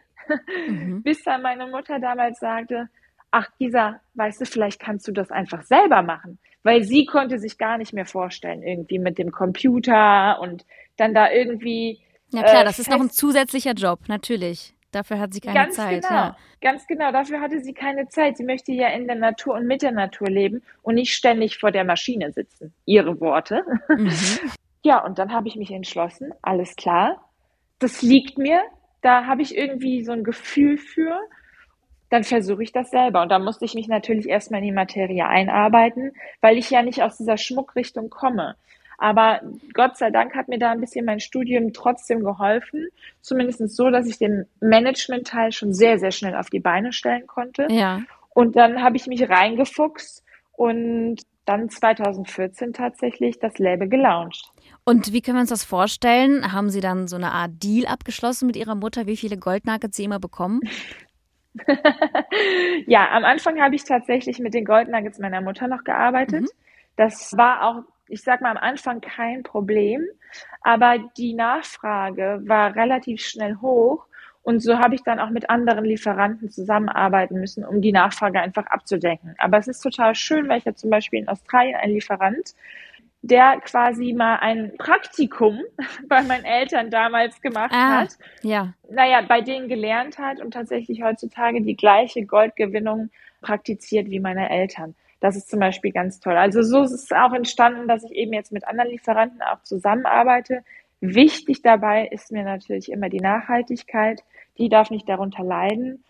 mhm. 0.67 1.01
bis 1.03 1.23
dann 1.23 1.41
meine 1.41 1.65
Mutter 1.67 1.99
damals 1.99 2.39
sagte, 2.39 2.89
ach 3.31 3.47
Gisa, 3.57 4.01
weißt 4.15 4.41
du, 4.41 4.45
vielleicht 4.45 4.81
kannst 4.81 5.07
du 5.07 5.13
das 5.13 5.31
einfach 5.31 5.63
selber 5.63 6.01
machen. 6.01 6.37
Weil 6.63 6.83
sie 6.83 7.05
konnte 7.05 7.39
sich 7.39 7.57
gar 7.57 7.77
nicht 7.77 7.93
mehr 7.93 8.05
vorstellen, 8.05 8.61
irgendwie 8.61 8.99
mit 8.99 9.17
dem 9.17 9.31
Computer 9.31 10.39
und 10.41 10.65
dann 10.97 11.15
da 11.15 11.31
irgendwie. 11.31 12.01
Ja 12.31 12.43
klar, 12.43 12.61
äh, 12.61 12.65
das 12.65 12.79
ist 12.79 12.89
noch 12.89 12.99
ein 12.99 13.09
zusätzlicher 13.09 13.73
Job, 13.73 13.99
natürlich. 14.07 14.73
Dafür 14.91 15.19
hat 15.19 15.33
sie 15.33 15.39
keine 15.39 15.55
ganz 15.55 15.75
Zeit. 15.75 16.03
Genau, 16.03 16.13
ja. 16.13 16.37
Ganz 16.61 16.85
genau, 16.85 17.11
dafür 17.11 17.39
hatte 17.39 17.61
sie 17.61 17.73
keine 17.73 18.09
Zeit. 18.09 18.37
Sie 18.37 18.43
möchte 18.43 18.73
ja 18.73 18.89
in 18.89 19.07
der 19.07 19.15
Natur 19.15 19.55
und 19.55 19.65
mit 19.65 19.81
der 19.81 19.91
Natur 19.91 20.29
leben 20.29 20.61
und 20.81 20.95
nicht 20.95 21.13
ständig 21.13 21.57
vor 21.57 21.71
der 21.71 21.85
Maschine 21.85 22.31
sitzen. 22.33 22.73
Ihre 22.85 23.19
Worte. 23.19 23.63
Mhm. 23.89 24.11
Ja, 24.83 25.05
und 25.05 25.19
dann 25.19 25.31
habe 25.31 25.47
ich 25.47 25.55
mich 25.55 25.69
entschlossen, 25.69 26.33
alles 26.41 26.75
klar, 26.75 27.23
das 27.77 28.01
liegt 28.01 28.39
mir, 28.39 28.61
da 29.01 29.25
habe 29.25 29.43
ich 29.43 29.55
irgendwie 29.55 30.03
so 30.03 30.11
ein 30.11 30.23
Gefühl 30.23 30.79
für, 30.79 31.19
dann 32.09 32.23
versuche 32.23 32.63
ich 32.63 32.71
das 32.71 32.89
selber. 32.89 33.21
Und 33.21 33.29
da 33.29 33.39
musste 33.39 33.63
ich 33.65 33.73
mich 33.73 33.87
natürlich 33.87 34.27
erstmal 34.27 34.59
in 34.59 34.65
die 34.65 34.71
Materie 34.71 35.27
einarbeiten, 35.27 36.13
weil 36.41 36.57
ich 36.57 36.69
ja 36.69 36.81
nicht 36.81 37.03
aus 37.03 37.17
dieser 37.17 37.37
Schmuckrichtung 37.37 38.09
komme. 38.09 38.55
Aber 39.01 39.41
Gott 39.73 39.97
sei 39.97 40.11
Dank 40.11 40.35
hat 40.35 40.47
mir 40.47 40.59
da 40.59 40.69
ein 40.69 40.79
bisschen 40.79 41.05
mein 41.05 41.19
Studium 41.19 41.73
trotzdem 41.73 42.23
geholfen. 42.23 42.87
Zumindest 43.19 43.67
so, 43.75 43.89
dass 43.89 44.05
ich 44.05 44.19
den 44.19 44.45
Management-Teil 44.59 45.51
schon 45.53 45.73
sehr, 45.73 45.97
sehr 45.97 46.11
schnell 46.11 46.35
auf 46.35 46.51
die 46.51 46.59
Beine 46.59 46.93
stellen 46.93 47.25
konnte. 47.25 47.65
Ja. 47.71 48.01
Und 48.29 48.55
dann 48.55 48.83
habe 48.83 48.97
ich 48.97 49.07
mich 49.07 49.27
reingefuchst 49.27 50.23
und 50.51 51.17
dann 51.45 51.67
2014 51.67 52.73
tatsächlich 52.73 53.39
das 53.39 53.57
Label 53.57 53.89
gelauncht. 53.89 54.51
Und 54.83 55.11
wie 55.11 55.21
können 55.21 55.37
wir 55.37 55.41
uns 55.41 55.49
das 55.49 55.63
vorstellen? 55.63 56.53
Haben 56.53 56.69
Sie 56.69 56.79
dann 56.79 57.07
so 57.07 57.15
eine 57.15 57.31
Art 57.31 57.53
Deal 57.63 57.87
abgeschlossen 57.87 58.45
mit 58.45 58.55
Ihrer 58.55 58.75
Mutter, 58.75 59.07
wie 59.07 59.17
viele 59.17 59.35
Goldnuggets 59.35 59.97
Sie 59.97 60.03
immer 60.03 60.19
bekommen? 60.19 60.61
ja, 62.85 63.09
am 63.09 63.25
Anfang 63.25 63.59
habe 63.59 63.73
ich 63.73 63.83
tatsächlich 63.83 64.37
mit 64.37 64.53
den 64.53 64.63
Goldnuggets 64.63 65.17
meiner 65.17 65.41
Mutter 65.41 65.67
noch 65.67 65.83
gearbeitet. 65.83 66.43
Mhm. 66.43 66.49
Das 66.97 67.35
war 67.35 67.63
auch 67.67 67.83
ich 68.11 68.23
sag 68.23 68.41
mal 68.41 68.51
am 68.51 68.57
Anfang 68.57 69.01
kein 69.01 69.43
Problem, 69.43 70.05
aber 70.61 70.97
die 71.17 71.33
Nachfrage 71.33 72.41
war 72.45 72.75
relativ 72.75 73.21
schnell 73.21 73.55
hoch 73.61 74.05
und 74.43 74.61
so 74.61 74.79
habe 74.79 74.95
ich 74.95 75.03
dann 75.03 75.19
auch 75.19 75.29
mit 75.29 75.49
anderen 75.49 75.85
Lieferanten 75.85 76.49
zusammenarbeiten 76.49 77.39
müssen, 77.39 77.63
um 77.63 77.81
die 77.81 77.91
Nachfrage 77.91 78.39
einfach 78.39 78.65
abzudecken. 78.67 79.35
Aber 79.37 79.57
es 79.57 79.67
ist 79.67 79.81
total 79.81 80.15
schön, 80.15 80.49
weil 80.49 80.57
ich 80.57 80.65
ja 80.65 80.73
zum 80.73 80.89
Beispiel 80.89 81.19
in 81.19 81.27
Australien 81.27 81.75
einen 81.75 81.93
Lieferant, 81.93 82.55
der 83.21 83.59
quasi 83.61 84.13
mal 84.13 84.37
ein 84.37 84.75
Praktikum 84.77 85.61
bei 86.07 86.23
meinen 86.23 86.45
Eltern 86.45 86.89
damals 86.89 87.39
gemacht 87.41 87.71
ah, 87.73 88.01
hat. 88.01 88.17
Ja. 88.41 88.73
Naja, 88.89 89.21
bei 89.21 89.41
denen 89.41 89.67
gelernt 89.67 90.17
hat 90.17 90.41
und 90.41 90.51
tatsächlich 90.51 91.03
heutzutage 91.03 91.61
die 91.61 91.75
gleiche 91.75 92.25
Goldgewinnung 92.25 93.11
praktiziert 93.41 94.09
wie 94.09 94.19
meine 94.19 94.49
Eltern. 94.49 94.95
Das 95.21 95.37
ist 95.37 95.49
zum 95.49 95.59
Beispiel 95.59 95.91
ganz 95.91 96.19
toll. 96.19 96.35
Also 96.35 96.63
so 96.63 96.81
ist 96.81 96.91
es 96.91 97.11
auch 97.11 97.31
entstanden, 97.33 97.87
dass 97.87 98.03
ich 98.03 98.11
eben 98.11 98.33
jetzt 98.33 98.51
mit 98.51 98.67
anderen 98.67 98.89
Lieferanten 98.89 99.41
auch 99.41 99.61
zusammenarbeite. 99.63 100.63
Wichtig 100.99 101.61
dabei 101.61 102.07
ist 102.07 102.31
mir 102.31 102.43
natürlich 102.43 102.91
immer 102.91 103.07
die 103.07 103.21
Nachhaltigkeit. 103.21 104.23
Die 104.57 104.67
darf 104.67 104.89
nicht 104.89 105.07
darunter 105.07 105.43
leiden. 105.43 106.03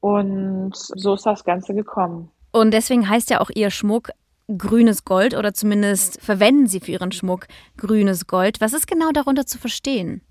Und 0.00 0.72
so 0.74 1.14
ist 1.14 1.26
das 1.26 1.44
Ganze 1.44 1.74
gekommen. 1.74 2.30
Und 2.52 2.72
deswegen 2.72 3.08
heißt 3.08 3.30
ja 3.30 3.40
auch 3.40 3.50
Ihr 3.52 3.70
Schmuck 3.70 4.10
grünes 4.56 5.04
Gold 5.04 5.34
oder 5.34 5.52
zumindest 5.52 6.20
verwenden 6.22 6.68
Sie 6.68 6.80
für 6.80 6.92
Ihren 6.92 7.12
Schmuck 7.12 7.48
grünes 7.76 8.28
Gold. 8.28 8.60
Was 8.60 8.72
ist 8.72 8.86
genau 8.86 9.10
darunter 9.10 9.44
zu 9.44 9.58
verstehen? 9.58 10.22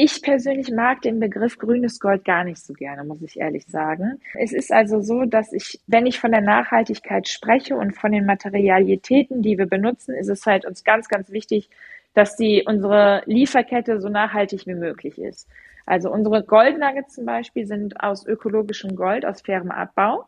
Ich 0.00 0.22
persönlich 0.22 0.70
mag 0.70 1.02
den 1.02 1.18
Begriff 1.18 1.58
grünes 1.58 1.98
Gold 1.98 2.24
gar 2.24 2.44
nicht 2.44 2.60
so 2.64 2.72
gerne, 2.72 3.02
muss 3.02 3.20
ich 3.20 3.40
ehrlich 3.40 3.66
sagen. 3.66 4.20
Es 4.38 4.52
ist 4.52 4.70
also 4.70 5.00
so, 5.00 5.24
dass 5.24 5.52
ich, 5.52 5.80
wenn 5.88 6.06
ich 6.06 6.20
von 6.20 6.30
der 6.30 6.40
Nachhaltigkeit 6.40 7.26
spreche 7.26 7.74
und 7.74 7.96
von 7.96 8.12
den 8.12 8.24
Materialitäten, 8.24 9.42
die 9.42 9.58
wir 9.58 9.66
benutzen, 9.66 10.14
ist 10.14 10.28
es 10.28 10.46
halt 10.46 10.64
uns 10.66 10.84
ganz, 10.84 11.08
ganz 11.08 11.32
wichtig, 11.32 11.68
dass 12.14 12.36
die, 12.36 12.62
unsere 12.64 13.24
Lieferkette 13.26 14.00
so 14.00 14.08
nachhaltig 14.08 14.68
wie 14.68 14.76
möglich 14.76 15.18
ist. 15.18 15.48
Also 15.84 16.12
unsere 16.12 16.44
Goldnuggets 16.44 17.16
zum 17.16 17.24
Beispiel 17.24 17.66
sind 17.66 18.00
aus 18.00 18.24
ökologischem 18.24 18.94
Gold, 18.94 19.26
aus 19.26 19.40
fairem 19.40 19.72
Abbau. 19.72 20.26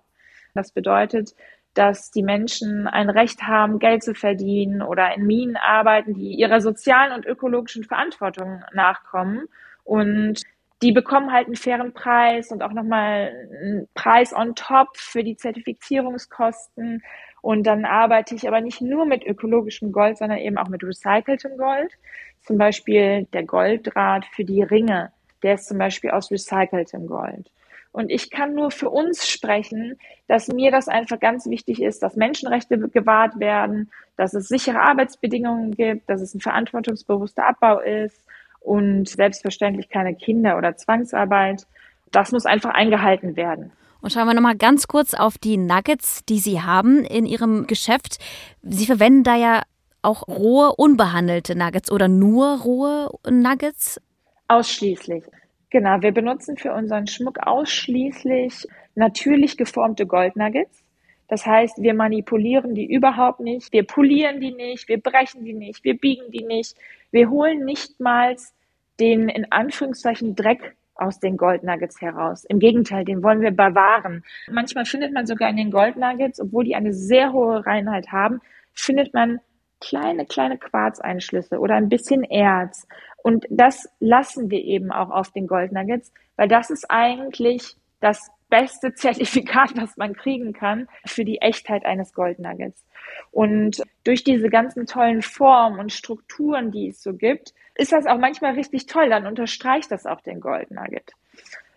Das 0.52 0.72
bedeutet, 0.72 1.36
dass 1.80 2.10
die 2.10 2.22
Menschen 2.22 2.87
ein 2.87 3.08
Recht 3.08 3.44
haben, 3.44 3.78
Geld 3.78 4.02
zu 4.02 4.12
verdienen 4.12 4.82
oder 4.82 5.14
in 5.16 5.26
Minen 5.26 5.56
arbeiten, 5.56 6.12
die 6.12 6.34
ihrer 6.34 6.60
sozialen 6.60 7.12
und 7.12 7.24
ökologischen 7.24 7.85
Verantwortung 7.85 8.62
nachkommen. 8.74 9.46
Und 9.83 10.42
die 10.83 10.92
bekommen 10.92 11.33
halt 11.33 11.46
einen 11.46 11.57
fairen 11.57 11.94
Preis 11.94 12.52
und 12.52 12.62
auch 12.62 12.74
nochmal 12.74 13.33
einen 13.62 13.88
Preis 13.94 14.35
on 14.35 14.55
top 14.55 14.88
für 14.94 15.24
die 15.24 15.37
Zertifizierungskosten. 15.37 17.02
Und 17.40 17.66
dann 17.66 17.87
arbeite 17.87 18.35
ich 18.35 18.46
aber 18.46 18.61
nicht 18.61 18.83
nur 18.83 19.07
mit 19.07 19.24
ökologischem 19.24 19.90
Gold, 19.90 20.18
sondern 20.18 20.37
eben 20.37 20.59
auch 20.59 20.68
mit 20.68 20.85
recyceltem 20.85 21.57
Gold. 21.57 21.94
Zum 22.42 22.59
Beispiel 22.59 23.26
der 23.33 23.44
Golddraht 23.44 24.26
für 24.26 24.44
die 24.44 24.62
Ringe, 24.62 25.12
der 25.42 25.55
ist 25.55 25.66
zum 25.66 25.78
Beispiel 25.78 26.11
aus 26.11 26.31
recyceltem 26.31 27.07
Gold. 27.07 27.50
Und 27.92 28.11
ich 28.11 28.31
kann 28.31 28.55
nur 28.55 28.70
für 28.70 28.88
uns 28.88 29.29
sprechen, 29.29 29.98
dass 30.29 30.48
mir 30.48 30.70
das 30.70 30.88
einfach 30.88 31.18
ganz 31.18 31.46
wichtig 31.46 31.83
ist, 31.83 32.03
dass 32.03 32.14
Menschenrechte 32.14 32.79
gewahrt 32.79 33.40
werden, 33.40 33.90
dass 34.16 34.33
es 34.35 34.48
sichere 34.48 34.81
Arbeitsbedingungen 34.81 35.72
gibt, 35.72 36.09
dass 36.09 36.20
es 36.20 36.35
ein 36.35 36.40
verantwortungsbewusster 36.40 37.46
Abbau 37.46 37.81
ist 37.81 38.24
und 38.61 39.09
selbstverständlich 39.09 39.88
keine 39.88 40.14
Kinder- 40.14 40.57
oder 40.57 40.76
Zwangsarbeit. 40.76 41.66
Das 42.12 42.31
muss 42.31 42.46
einfach 42.46 42.70
eingehalten 42.70 43.35
werden. 43.37 43.72
Und 44.03 44.12
schauen 44.12 44.26
wir 44.26 44.35
nochmal 44.35 44.57
ganz 44.57 44.87
kurz 44.87 45.14
auf 45.14 45.37
die 45.37 45.57
Nuggets, 45.57 46.24
die 46.24 46.38
Sie 46.38 46.62
haben 46.62 47.05
in 47.05 47.26
Ihrem 47.26 47.66
Geschäft. 47.66 48.18
Sie 48.62 48.87
verwenden 48.87 49.24
da 49.24 49.37
ja 49.37 49.62
auch 50.03 50.26
rohe, 50.29 50.74
unbehandelte 50.76 51.55
Nuggets 51.57 51.90
oder 51.90 52.09
nur 52.09 52.61
rohe 52.61 53.11
Nuggets? 53.29 54.00
Ausschließlich. 54.48 55.24
Genau, 55.70 56.02
wir 56.02 56.12
benutzen 56.12 56.56
für 56.56 56.72
unseren 56.72 57.06
Schmuck 57.06 57.38
ausschließlich 57.38 58.66
natürlich 58.96 59.56
geformte 59.56 60.04
Goldnuggets. 60.06 60.85
Das 61.28 61.46
heißt, 61.46 61.80
wir 61.80 61.94
manipulieren 61.94 62.74
die 62.74 62.92
überhaupt 62.92 63.38
nicht, 63.38 63.72
wir 63.72 63.85
polieren 63.85 64.40
die 64.40 64.50
nicht, 64.50 64.88
wir 64.88 65.00
brechen 65.00 65.44
die 65.44 65.52
nicht, 65.52 65.85
wir 65.85 65.96
biegen 65.96 66.33
die 66.33 66.44
nicht. 66.44 66.76
Wir 67.12 67.30
holen 67.30 67.64
nichtmals 67.64 68.52
den 68.98 69.28
in 69.28 69.50
Anführungszeichen 69.52 70.35
Dreck 70.35 70.74
aus 70.96 71.20
den 71.20 71.37
Goldnuggets 71.37 72.00
heraus. 72.00 72.44
Im 72.44 72.59
Gegenteil, 72.59 73.04
den 73.04 73.22
wollen 73.22 73.40
wir 73.40 73.52
bewahren. 73.52 74.24
Manchmal 74.50 74.85
findet 74.85 75.12
man 75.12 75.26
sogar 75.26 75.48
in 75.48 75.56
den 75.56 75.70
Goldnuggets, 75.70 76.40
obwohl 76.40 76.64
die 76.64 76.74
eine 76.74 76.92
sehr 76.92 77.33
hohe 77.33 77.64
Reinheit 77.64 78.11
haben, 78.11 78.40
findet 78.74 79.14
man 79.14 79.38
kleine, 79.81 80.27
kleine 80.27 80.59
Quarzeinschlüsse 80.59 81.59
oder 81.59 81.75
ein 81.75 81.88
bisschen 81.88 82.23
Erz. 82.23 82.87
Und 83.23 83.47
das 83.51 83.88
lassen 83.99 84.51
wir 84.51 84.62
eben 84.62 84.93
auch 84.93 85.11
auf 85.11 85.31
den 85.31 85.47
Goldnuggets, 85.47 86.12
weil 86.37 86.49
das 86.49 86.71
ist 86.71 86.90
eigentlich 86.90 87.77
das 88.01 88.31
beste 88.49 88.95
Zertifikat, 88.95 89.77
was 89.77 89.97
man 89.97 90.14
kriegen 90.14 90.53
kann 90.53 90.88
für 91.07 91.25
die 91.25 91.38
Echtheit 91.38 91.85
eines 91.85 92.12
Goldnuggets. 92.12 92.85
Und 93.31 93.83
durch 94.05 94.25
diese 94.25 94.49
ganzen 94.49 94.87
tollen 94.87 95.23
Formen 95.23 95.79
und 95.79 95.93
Strukturen, 95.93 96.71
die 96.71 96.88
es 96.88 97.03
so 97.03 97.14
gibt, 97.14 97.55
ist 97.75 97.93
das 97.93 98.07
auch 98.07 98.19
manchmal 98.19 98.55
richtig 98.55 98.87
toll. 98.87 99.09
Dann 99.09 99.27
unterstreicht 99.27 99.90
das 99.90 100.07
auch 100.07 100.21
den 100.21 100.40
Goldnugget. 100.40 101.12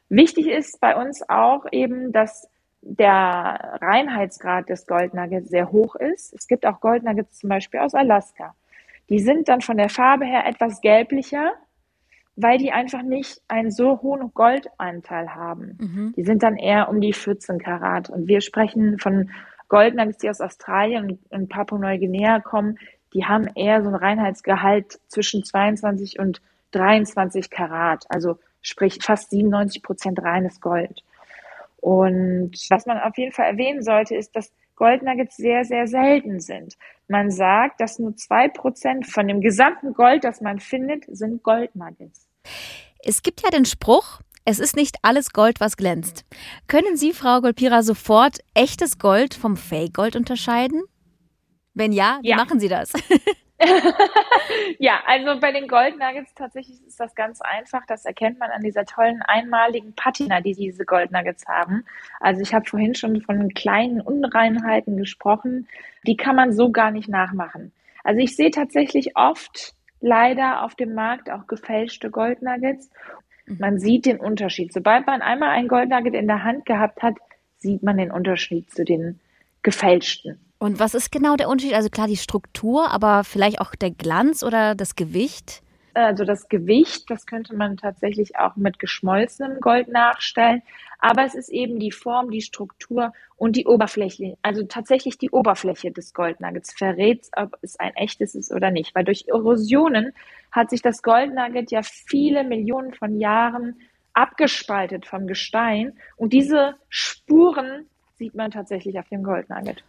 Wichtig 0.09 0.47
ist 0.47 0.79
bei 0.79 0.95
uns 0.95 1.23
auch 1.27 1.65
eben, 1.71 2.11
dass 2.11 2.47
der 2.85 3.79
Reinheitsgrad 3.81 4.69
des 4.69 4.85
Goldnuggets 4.85 5.49
sehr 5.49 5.71
hoch 5.71 5.95
ist. 5.95 6.33
Es 6.33 6.47
gibt 6.47 6.65
auch 6.65 6.81
Goldnuggets 6.81 7.39
zum 7.39 7.49
Beispiel 7.49 7.79
aus 7.79 7.93
Alaska. 7.93 8.53
Die 9.09 9.19
sind 9.19 9.47
dann 9.47 9.61
von 9.61 9.77
der 9.77 9.89
Farbe 9.89 10.25
her 10.25 10.45
etwas 10.45 10.81
gelblicher, 10.81 11.53
weil 12.35 12.57
die 12.57 12.71
einfach 12.71 13.01
nicht 13.03 13.41
einen 13.47 13.71
so 13.71 14.01
hohen 14.01 14.33
Goldanteil 14.33 15.33
haben. 15.33 15.77
Mhm. 15.79 16.13
Die 16.17 16.23
sind 16.23 16.43
dann 16.43 16.57
eher 16.57 16.89
um 16.89 16.99
die 16.99 17.13
14 17.13 17.59
Karat. 17.59 18.09
Und 18.09 18.27
wir 18.27 18.41
sprechen 18.41 18.99
von 18.99 19.29
Goldnuggets, 19.69 20.19
die 20.19 20.29
aus 20.29 20.41
Australien 20.41 21.19
und 21.29 21.49
Papua-Neuguinea 21.49 22.39
kommen. 22.39 22.79
Die 23.13 23.25
haben 23.25 23.47
eher 23.55 23.81
so 23.81 23.87
einen 23.89 23.95
Reinheitsgehalt 23.95 24.99
zwischen 25.07 25.43
22 25.43 26.19
und 26.19 26.41
23 26.71 27.49
Karat. 27.49 28.05
Also 28.09 28.37
sprich 28.61 28.99
fast 29.01 29.29
97 29.29 29.83
Prozent 29.83 30.21
reines 30.21 30.59
Gold. 30.59 31.03
Und 31.83 32.51
was 32.69 32.85
man 32.85 32.97
auf 32.97 33.17
jeden 33.17 33.33
Fall 33.33 33.47
erwähnen 33.47 33.83
sollte, 33.83 34.15
ist, 34.15 34.33
dass 34.37 34.53
Goldnuggets 34.77 35.35
sehr, 35.35 35.65
sehr 35.65 35.85
selten 35.85 36.39
sind. 36.39 36.77
Man 37.09 37.29
sagt, 37.29 37.81
dass 37.81 37.99
nur 37.99 38.15
zwei 38.15 38.47
Prozent 38.47 39.05
von 39.05 39.27
dem 39.27 39.41
gesamten 39.41 39.93
Gold, 39.93 40.23
das 40.23 40.39
man 40.39 40.59
findet, 40.59 41.03
sind 41.09 41.43
Goldnuggets. 41.43 42.29
Es 43.03 43.21
gibt 43.21 43.41
ja 43.41 43.49
den 43.49 43.65
Spruch, 43.65 44.21
es 44.45 44.59
ist 44.59 44.77
nicht 44.77 44.95
alles 45.01 45.33
Gold, 45.33 45.59
was 45.59 45.75
glänzt. 45.75 46.23
Können 46.67 46.95
Sie, 46.95 47.11
Frau 47.11 47.41
Golpira, 47.41 47.83
sofort 47.83 48.37
echtes 48.53 48.97
Gold 48.97 49.33
vom 49.33 49.57
Fake-Gold 49.57 50.15
unterscheiden? 50.15 50.83
Wenn 51.73 51.91
ja, 51.91 52.19
wie 52.21 52.29
ja. 52.29 52.37
machen 52.37 52.61
Sie 52.61 52.69
das? 52.69 52.93
ja, 54.79 55.01
also 55.05 55.39
bei 55.39 55.51
den 55.51 55.67
Gold 55.67 55.97
Nuggets 55.97 56.33
tatsächlich 56.35 56.77
ist 56.85 56.99
das 56.99 57.15
ganz 57.15 57.41
einfach. 57.41 57.85
Das 57.87 58.05
erkennt 58.05 58.39
man 58.39 58.51
an 58.51 58.61
dieser 58.61 58.85
tollen 58.85 59.21
einmaligen 59.21 59.93
Patina, 59.95 60.41
die 60.41 60.53
diese 60.53 60.85
Gold 60.85 61.11
Nuggets 61.11 61.47
haben. 61.47 61.85
Also 62.19 62.41
ich 62.41 62.53
habe 62.53 62.65
vorhin 62.65 62.95
schon 62.95 63.21
von 63.21 63.53
kleinen 63.53 64.01
Unreinheiten 64.01 64.97
gesprochen. 64.97 65.67
Die 66.05 66.17
kann 66.17 66.35
man 66.35 66.53
so 66.53 66.71
gar 66.71 66.91
nicht 66.91 67.09
nachmachen. 67.09 67.71
Also 68.03 68.19
ich 68.19 68.35
sehe 68.35 68.51
tatsächlich 68.51 69.15
oft 69.15 69.73
leider 70.01 70.63
auf 70.63 70.75
dem 70.75 70.93
Markt 70.93 71.31
auch 71.31 71.47
gefälschte 71.47 72.11
Gold 72.11 72.41
Nuggets. 72.41 72.89
Mhm. 73.45 73.57
Man 73.59 73.79
sieht 73.79 74.05
den 74.05 74.19
Unterschied. 74.19 74.73
Sobald 74.73 75.07
man 75.07 75.21
einmal 75.21 75.49
ein 75.49 75.67
Gold 75.67 75.89
Nugget 75.89 76.13
in 76.13 76.27
der 76.27 76.43
Hand 76.43 76.65
gehabt 76.65 77.01
hat, 77.01 77.15
sieht 77.57 77.83
man 77.83 77.97
den 77.97 78.11
Unterschied 78.11 78.69
zu 78.69 78.83
den 78.83 79.19
gefälschten. 79.61 80.39
Und 80.63 80.79
was 80.79 80.93
ist 80.93 81.11
genau 81.11 81.35
der 81.35 81.49
Unterschied? 81.49 81.73
Also 81.73 81.89
klar 81.89 82.07
die 82.07 82.15
Struktur, 82.15 82.89
aber 82.89 83.25
vielleicht 83.25 83.59
auch 83.59 83.75
der 83.75 83.91
Glanz 83.91 84.43
oder 84.43 84.75
das 84.75 84.95
Gewicht? 84.95 85.61
Also 85.93 86.23
das 86.23 86.47
Gewicht, 86.47 87.09
das 87.09 87.25
könnte 87.25 87.53
man 87.53 87.75
tatsächlich 87.75 88.37
auch 88.37 88.55
mit 88.55 88.79
geschmolzenem 88.79 89.59
Gold 89.59 89.89
nachstellen. 89.89 90.61
Aber 90.99 91.25
es 91.25 91.35
ist 91.35 91.49
eben 91.49 91.79
die 91.79 91.91
Form, 91.91 92.31
die 92.31 92.41
Struktur 92.41 93.11
und 93.35 93.57
die 93.57 93.65
Oberfläche. 93.65 94.37
Also 94.41 94.63
tatsächlich 94.63 95.17
die 95.17 95.31
Oberfläche 95.31 95.91
des 95.91 96.13
Goldnuggets 96.13 96.71
verrät, 96.71 97.27
ob 97.35 97.57
es 97.61 97.77
ein 97.77 97.93
echtes 97.97 98.33
ist 98.33 98.49
oder 98.53 98.71
nicht. 98.71 98.95
Weil 98.95 99.03
durch 99.03 99.25
Erosionen 99.27 100.13
hat 100.53 100.69
sich 100.69 100.81
das 100.81 101.03
Goldnugget 101.03 101.71
ja 101.71 101.81
viele 101.83 102.45
Millionen 102.45 102.93
von 102.93 103.19
Jahren 103.19 103.81
abgespaltet 104.13 105.05
vom 105.07 105.27
Gestein. 105.27 105.99
Und 106.15 106.31
diese 106.31 106.75
Spuren 106.87 107.85
sieht 108.17 108.33
man 108.33 108.49
tatsächlich 108.49 108.97
auf 108.97 109.09
dem 109.09 109.23
Goldnugget. 109.23 109.83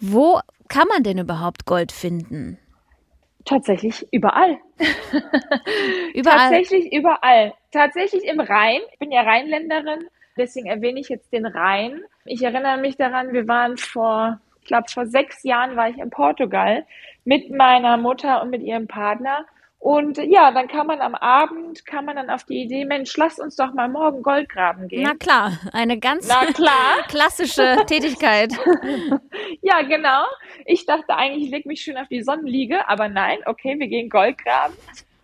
Wo 0.00 0.40
kann 0.68 0.88
man 0.88 1.02
denn 1.02 1.18
überhaupt 1.18 1.66
Gold 1.66 1.92
finden? 1.92 2.58
Tatsächlich 3.44 4.06
überall. 4.10 4.58
überall. 6.14 6.50
Tatsächlich 6.50 6.92
überall. 6.92 7.54
Tatsächlich 7.70 8.24
im 8.24 8.40
Rhein. 8.40 8.80
Ich 8.92 8.98
bin 8.98 9.12
ja 9.12 9.22
Rheinländerin, 9.22 10.08
deswegen 10.36 10.66
erwähne 10.66 11.00
ich 11.00 11.08
jetzt 11.08 11.32
den 11.32 11.46
Rhein. 11.46 12.02
Ich 12.24 12.42
erinnere 12.42 12.78
mich 12.78 12.96
daran, 12.96 13.32
wir 13.32 13.46
waren 13.46 13.76
vor, 13.76 14.40
ich 14.60 14.66
glaube, 14.66 14.88
vor 14.92 15.06
sechs 15.06 15.44
Jahren 15.44 15.76
war 15.76 15.88
ich 15.88 15.98
in 15.98 16.10
Portugal 16.10 16.84
mit 17.24 17.50
meiner 17.50 17.96
Mutter 17.96 18.42
und 18.42 18.50
mit 18.50 18.62
ihrem 18.62 18.88
Partner. 18.88 19.46
Und 19.78 20.18
ja, 20.18 20.50
dann 20.50 20.68
kann 20.68 20.86
man 20.86 21.00
am 21.00 21.14
Abend, 21.14 21.86
kann 21.86 22.06
man 22.06 22.16
dann 22.16 22.30
auf 22.30 22.44
die 22.44 22.62
Idee, 22.62 22.84
Mensch, 22.84 23.16
lass 23.16 23.38
uns 23.38 23.56
doch 23.56 23.72
mal 23.74 23.88
morgen 23.88 24.22
Gold 24.22 24.48
graben 24.48 24.88
gehen. 24.88 25.02
Na 25.02 25.14
klar, 25.14 25.58
eine 25.72 25.98
ganz 25.98 26.28
klassische 27.08 27.84
Tätigkeit. 27.86 28.52
ja, 29.62 29.82
genau. 29.82 30.24
Ich 30.64 30.86
dachte 30.86 31.14
eigentlich, 31.14 31.44
ich 31.44 31.50
leg 31.50 31.66
mich 31.66 31.82
schön 31.82 31.98
auf 31.98 32.08
die 32.08 32.22
Sonnenliege, 32.22 32.88
aber 32.88 33.08
nein, 33.08 33.38
okay, 33.46 33.78
wir 33.78 33.86
gehen 33.86 34.08
Gold 34.08 34.38
graben. 34.38 34.74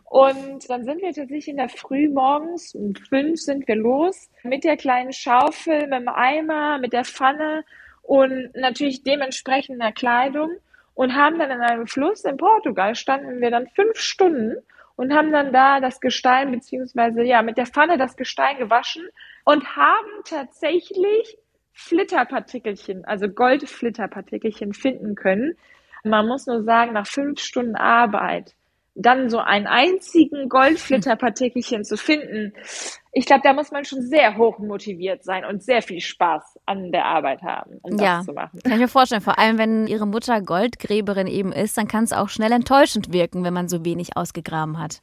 Und 0.04 0.68
dann 0.68 0.84
sind 0.84 1.00
wir 1.00 1.08
tatsächlich 1.08 1.48
in 1.48 1.56
der 1.56 1.70
Früh 1.70 2.10
morgens, 2.10 2.74
um 2.74 2.94
fünf 2.94 3.40
sind 3.40 3.66
wir 3.66 3.76
los, 3.76 4.28
mit 4.42 4.62
der 4.62 4.76
kleinen 4.76 5.14
Schaufel, 5.14 5.86
mit 5.86 6.00
dem 6.00 6.08
Eimer, 6.08 6.78
mit 6.78 6.92
der 6.92 7.06
Pfanne 7.06 7.64
und 8.02 8.50
natürlich 8.54 9.02
dementsprechender 9.02 9.90
Kleidung 9.90 10.50
und 10.94 11.14
haben 11.14 11.38
dann 11.38 11.50
in 11.50 11.60
einem 11.60 11.86
Fluss 11.86 12.24
in 12.24 12.36
Portugal 12.36 12.94
standen 12.94 13.40
wir 13.40 13.50
dann 13.50 13.68
fünf 13.68 13.98
Stunden 13.98 14.56
und 14.96 15.12
haben 15.12 15.32
dann 15.32 15.52
da 15.52 15.80
das 15.80 16.00
Gestein 16.00 16.52
beziehungsweise 16.52 17.22
ja 17.22 17.42
mit 17.42 17.56
der 17.56 17.66
Pfanne 17.66 17.98
das 17.98 18.16
Gestein 18.16 18.58
gewaschen 18.58 19.08
und 19.44 19.76
haben 19.76 20.10
tatsächlich 20.24 21.38
Flitterpartikelchen, 21.72 23.04
also 23.04 23.28
Goldflitterpartikelchen 23.28 24.74
finden 24.74 25.14
können. 25.14 25.56
Man 26.04 26.26
muss 26.26 26.46
nur 26.46 26.62
sagen, 26.62 26.92
nach 26.92 27.06
fünf 27.06 27.40
Stunden 27.40 27.76
Arbeit 27.76 28.54
dann 28.94 29.30
so 29.30 29.38
einen 29.38 29.66
einzigen 29.66 30.48
Goldflitterpartikelchen 30.48 31.84
zu 31.84 31.96
finden, 31.96 32.52
ich 33.14 33.26
glaube, 33.26 33.42
da 33.44 33.52
muss 33.52 33.70
man 33.70 33.84
schon 33.84 34.00
sehr 34.00 34.38
hoch 34.38 34.58
motiviert 34.58 35.22
sein 35.22 35.44
und 35.44 35.62
sehr 35.62 35.82
viel 35.82 36.00
Spaß 36.00 36.58
an 36.64 36.92
der 36.92 37.04
Arbeit 37.04 37.42
haben, 37.42 37.78
um 37.82 37.98
ja, 37.98 38.18
das 38.18 38.26
zu 38.26 38.32
machen. 38.32 38.60
Kann 38.62 38.72
ich 38.72 38.78
mir 38.78 38.88
vorstellen. 38.88 39.20
Vor 39.20 39.38
allem, 39.38 39.58
wenn 39.58 39.86
ihre 39.86 40.06
Mutter 40.06 40.40
Goldgräberin 40.40 41.26
eben 41.26 41.52
ist, 41.52 41.76
dann 41.76 41.88
kann 41.88 42.04
es 42.04 42.12
auch 42.12 42.30
schnell 42.30 42.52
enttäuschend 42.52 43.12
wirken, 43.12 43.44
wenn 43.44 43.52
man 43.52 43.68
so 43.68 43.84
wenig 43.84 44.16
ausgegraben 44.16 44.78
hat. 44.78 45.02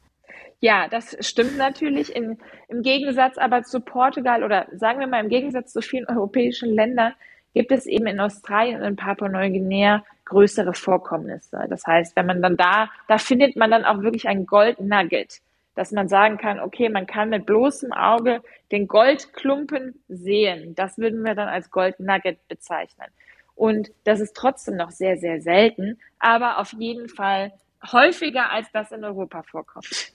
Ja, 0.58 0.88
das 0.88 1.16
stimmt 1.20 1.56
natürlich. 1.56 2.14
In, 2.14 2.38
Im 2.68 2.82
Gegensatz 2.82 3.38
aber 3.38 3.62
zu 3.62 3.80
Portugal 3.80 4.42
oder 4.42 4.66
sagen 4.72 5.00
wir 5.00 5.06
mal 5.06 5.22
im 5.22 5.30
Gegensatz 5.30 5.72
zu 5.72 5.80
vielen 5.80 6.06
europäischen 6.06 6.74
Ländern 6.74 7.14
gibt 7.54 7.72
es 7.72 7.86
eben 7.86 8.06
in 8.06 8.20
Australien 8.20 8.80
und 8.80 8.86
in 8.86 8.96
Papua-Neuguinea 8.96 10.04
größere 10.30 10.74
Vorkommnisse. 10.74 11.66
Das 11.68 11.86
heißt, 11.86 12.16
wenn 12.16 12.26
man 12.26 12.42
dann 12.42 12.56
da, 12.56 12.88
da 13.06 13.18
findet 13.18 13.56
man 13.56 13.70
dann 13.70 13.84
auch 13.84 14.02
wirklich 14.02 14.26
ein 14.26 14.46
Gold 14.46 14.80
Nugget 14.80 15.40
dass 15.74 15.92
man 15.92 16.08
sagen 16.08 16.36
kann, 16.36 16.60
okay, 16.60 16.88
man 16.88 17.06
kann 17.06 17.30
mit 17.30 17.46
bloßem 17.46 17.92
Auge 17.92 18.42
den 18.70 18.86
Goldklumpen 18.86 20.02
sehen. 20.08 20.74
Das 20.74 20.98
würden 20.98 21.24
wir 21.24 21.34
dann 21.34 21.48
als 21.48 21.70
Goldnugget 21.70 22.46
bezeichnen. 22.48 23.06
Und 23.54 23.90
das 24.04 24.20
ist 24.20 24.36
trotzdem 24.36 24.76
noch 24.76 24.90
sehr, 24.90 25.16
sehr 25.16 25.40
selten, 25.40 25.98
aber 26.18 26.58
auf 26.58 26.72
jeden 26.72 27.08
Fall 27.08 27.52
häufiger, 27.92 28.50
als 28.50 28.70
das 28.72 28.92
in 28.92 29.04
Europa 29.04 29.42
vorkommt. 29.42 30.12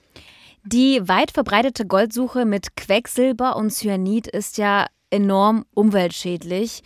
Die 0.64 1.00
weit 1.08 1.30
verbreitete 1.30 1.86
Goldsuche 1.86 2.44
mit 2.44 2.76
Quecksilber 2.76 3.56
und 3.56 3.70
Cyanid 3.70 4.26
ist 4.26 4.58
ja 4.58 4.86
enorm 5.10 5.64
umweltschädlich. 5.74 6.82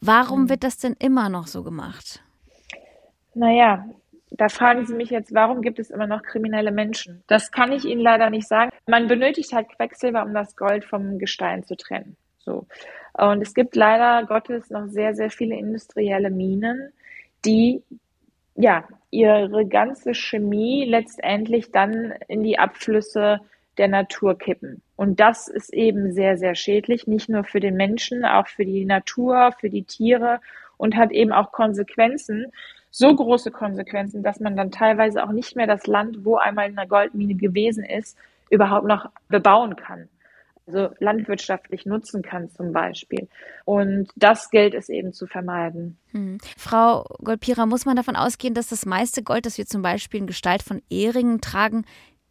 Warum 0.00 0.42
hm. 0.42 0.48
wird 0.48 0.64
das 0.64 0.78
denn 0.78 0.96
immer 0.98 1.28
noch 1.28 1.46
so 1.46 1.62
gemacht? 1.62 2.22
Naja, 3.34 3.86
da 4.30 4.48
fragen 4.48 4.86
Sie 4.86 4.94
mich 4.94 5.10
jetzt, 5.10 5.34
warum 5.34 5.62
gibt 5.62 5.78
es 5.78 5.90
immer 5.90 6.06
noch 6.06 6.22
kriminelle 6.22 6.72
Menschen? 6.72 7.22
Das 7.26 7.50
kann 7.50 7.72
ich 7.72 7.84
Ihnen 7.84 8.00
leider 8.00 8.30
nicht 8.30 8.48
sagen. 8.48 8.70
Man 8.86 9.06
benötigt 9.06 9.52
halt 9.52 9.68
Quecksilber, 9.68 10.22
um 10.24 10.34
das 10.34 10.56
Gold 10.56 10.84
vom 10.84 11.18
Gestein 11.18 11.64
zu 11.64 11.76
trennen. 11.76 12.16
So. 12.38 12.66
Und 13.12 13.42
es 13.42 13.54
gibt 13.54 13.76
leider 13.76 14.26
Gottes 14.26 14.70
noch 14.70 14.88
sehr, 14.88 15.14
sehr 15.14 15.30
viele 15.30 15.56
industrielle 15.56 16.30
Minen, 16.30 16.92
die 17.44 17.82
ja 18.54 18.84
ihre 19.10 19.66
ganze 19.66 20.14
Chemie 20.14 20.84
letztendlich 20.84 21.70
dann 21.70 22.14
in 22.28 22.42
die 22.42 22.58
Abflüsse 22.58 23.40
der 23.78 23.88
Natur 23.88 24.38
kippen. 24.38 24.82
Und 24.96 25.20
das 25.20 25.48
ist 25.48 25.72
eben 25.72 26.12
sehr, 26.12 26.36
sehr 26.36 26.54
schädlich, 26.54 27.06
nicht 27.06 27.28
nur 27.28 27.44
für 27.44 27.60
den 27.60 27.76
Menschen, 27.76 28.24
auch 28.24 28.46
für 28.46 28.64
die 28.64 28.84
Natur, 28.84 29.52
für 29.58 29.70
die 29.70 29.84
Tiere 29.84 30.40
und 30.76 30.96
hat 30.96 31.10
eben 31.10 31.32
auch 31.32 31.52
Konsequenzen, 31.52 32.52
so 32.92 33.12
große 33.12 33.50
Konsequenzen, 33.50 34.22
dass 34.22 34.38
man 34.38 34.54
dann 34.54 34.70
teilweise 34.70 35.24
auch 35.24 35.32
nicht 35.32 35.56
mehr 35.56 35.66
das 35.66 35.86
Land, 35.86 36.24
wo 36.24 36.36
einmal 36.36 36.66
eine 36.66 36.86
Goldmine 36.86 37.34
gewesen 37.34 37.84
ist, 37.84 38.16
überhaupt 38.50 38.86
noch 38.86 39.06
bebauen 39.28 39.76
kann. 39.76 40.08
Also 40.66 40.90
landwirtschaftlich 41.00 41.86
nutzen 41.86 42.22
kann 42.22 42.50
zum 42.50 42.72
Beispiel. 42.72 43.28
Und 43.64 44.10
das 44.14 44.50
gilt 44.50 44.74
es 44.74 44.90
eben 44.90 45.12
zu 45.12 45.26
vermeiden. 45.26 45.98
Hm. 46.12 46.38
Frau 46.56 47.04
Goldpira, 47.24 47.66
muss 47.66 47.86
man 47.86 47.96
davon 47.96 48.14
ausgehen, 48.14 48.54
dass 48.54 48.68
das 48.68 48.86
meiste 48.86 49.22
Gold, 49.22 49.46
das 49.46 49.58
wir 49.58 49.66
zum 49.66 49.82
Beispiel 49.82 50.20
in 50.20 50.26
Gestalt 50.26 50.62
von 50.62 50.82
Ehringen 50.88 51.40
tragen, 51.40 51.84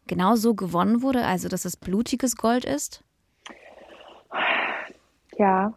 genauso 0.06 0.54
gewonnen 0.54 1.02
wurde, 1.02 1.24
also 1.24 1.48
dass 1.48 1.64
es 1.64 1.76
blutiges 1.76 2.36
Gold 2.36 2.64
ist? 2.64 3.02
Ja, 5.36 5.74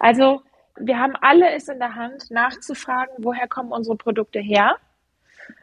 also 0.00 0.42
wir 0.78 0.98
haben 0.98 1.14
alle 1.20 1.50
es 1.50 1.68
in 1.68 1.78
der 1.78 1.94
Hand, 1.94 2.30
nachzufragen, 2.30 3.14
woher 3.18 3.48
kommen 3.48 3.72
unsere 3.72 3.96
Produkte 3.96 4.40
her. 4.40 4.76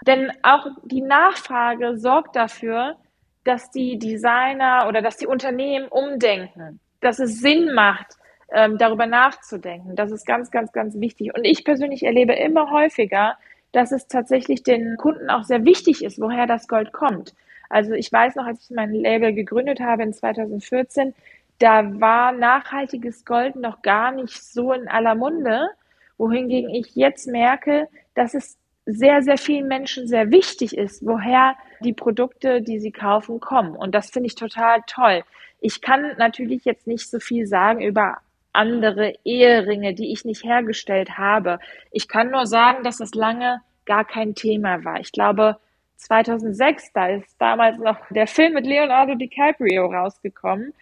Denn 0.06 0.32
auch 0.44 0.68
die 0.84 1.02
Nachfrage 1.02 1.98
sorgt 1.98 2.36
dafür, 2.36 2.96
dass 3.44 3.72
die 3.72 3.98
Designer 3.98 4.86
oder 4.88 5.02
dass 5.02 5.18
die 5.18 5.28
Unternehmen 5.28 5.88
umdenken, 5.88 6.80
dass 7.02 7.20
es 7.20 7.40
Sinn 7.40 7.74
macht, 7.74 8.18
ähm, 8.52 8.78
darüber 8.78 9.06
nachzudenken. 9.06 9.96
Das 9.96 10.12
ist 10.12 10.26
ganz, 10.26 10.52
ganz, 10.52 10.72
ganz 10.72 11.00
wichtig. 11.00 11.34
Und 11.36 11.46
ich 11.46 11.64
persönlich 11.64 12.04
erlebe 12.04 12.34
immer 12.34 12.72
häufiger, 12.72 13.38
dass 13.72 13.92
es 13.92 14.08
tatsächlich 14.08 14.64
den 14.64 14.98
Kunden 14.98 15.30
auch 15.30 15.44
sehr 15.44 15.64
wichtig 15.66 16.04
ist, 16.04 16.20
woher 16.20 16.48
das 16.48 16.68
Gold 16.68 16.92
kommt. 16.92 17.34
Also 17.70 17.94
ich 17.94 18.12
weiß 18.12 18.36
noch, 18.36 18.46
als 18.46 18.64
ich 18.64 18.76
mein 18.76 18.92
Label 18.92 19.34
gegründet 19.34 19.80
habe 19.80 20.04
in 20.04 20.14
2014, 20.14 21.14
da 21.60 22.00
war 22.00 22.32
nachhaltiges 22.32 23.26
Gold 23.26 23.56
noch 23.56 23.82
gar 23.82 24.12
nicht 24.12 24.42
so 24.42 24.74
in 24.74 24.88
aller 24.88 25.16
Munde, 25.16 25.70
wohingegen 26.18 26.74
ich 26.74 26.96
jetzt 26.96 27.28
merke, 27.28 27.88
dass 28.16 28.34
es 28.34 28.58
sehr, 28.86 29.22
sehr 29.22 29.38
vielen 29.38 29.68
Menschen 29.68 30.08
sehr 30.08 30.32
wichtig 30.32 30.76
ist, 30.76 31.06
woher 31.06 31.56
die 31.82 31.94
Produkte, 31.94 32.62
die 32.62 32.80
sie 32.80 32.92
kaufen, 32.92 33.40
kommen. 33.40 33.76
Und 33.76 33.94
das 33.94 34.10
finde 34.10 34.28
ich 34.28 34.36
total 34.36 34.80
toll. 34.88 35.24
Ich 35.60 35.82
kann 35.82 36.14
natürlich 36.18 36.66
jetzt 36.66 36.88
nicht 36.88 37.10
so 37.10 37.20
viel 37.20 37.46
sagen 37.46 37.82
über 37.82 38.18
andere 38.52 39.14
Eheringe, 39.24 39.94
die 39.94 40.12
ich 40.12 40.26
nicht 40.26 40.44
hergestellt 40.44 41.18
habe. 41.18 41.60
Ich 41.92 42.08
kann 42.08 42.32
nur 42.32 42.48
sagen, 42.48 42.84
dass 42.84 43.00
es 43.00 43.14
lange 43.14 43.62
gar 43.86 44.06
kein 44.06 44.34
Thema 44.34 44.84
war. 44.84 45.00
Ich 45.00 45.12
glaube, 45.12 45.58
2006, 45.98 46.94
da 46.94 47.08
ist 47.10 47.36
damals 47.40 47.78
noch 47.78 47.98
der 48.10 48.28
Film 48.28 48.54
mit 48.54 48.66
Leonardo 48.66 49.16
DiCaprio 49.16 49.86
rausgekommen. 49.88 50.74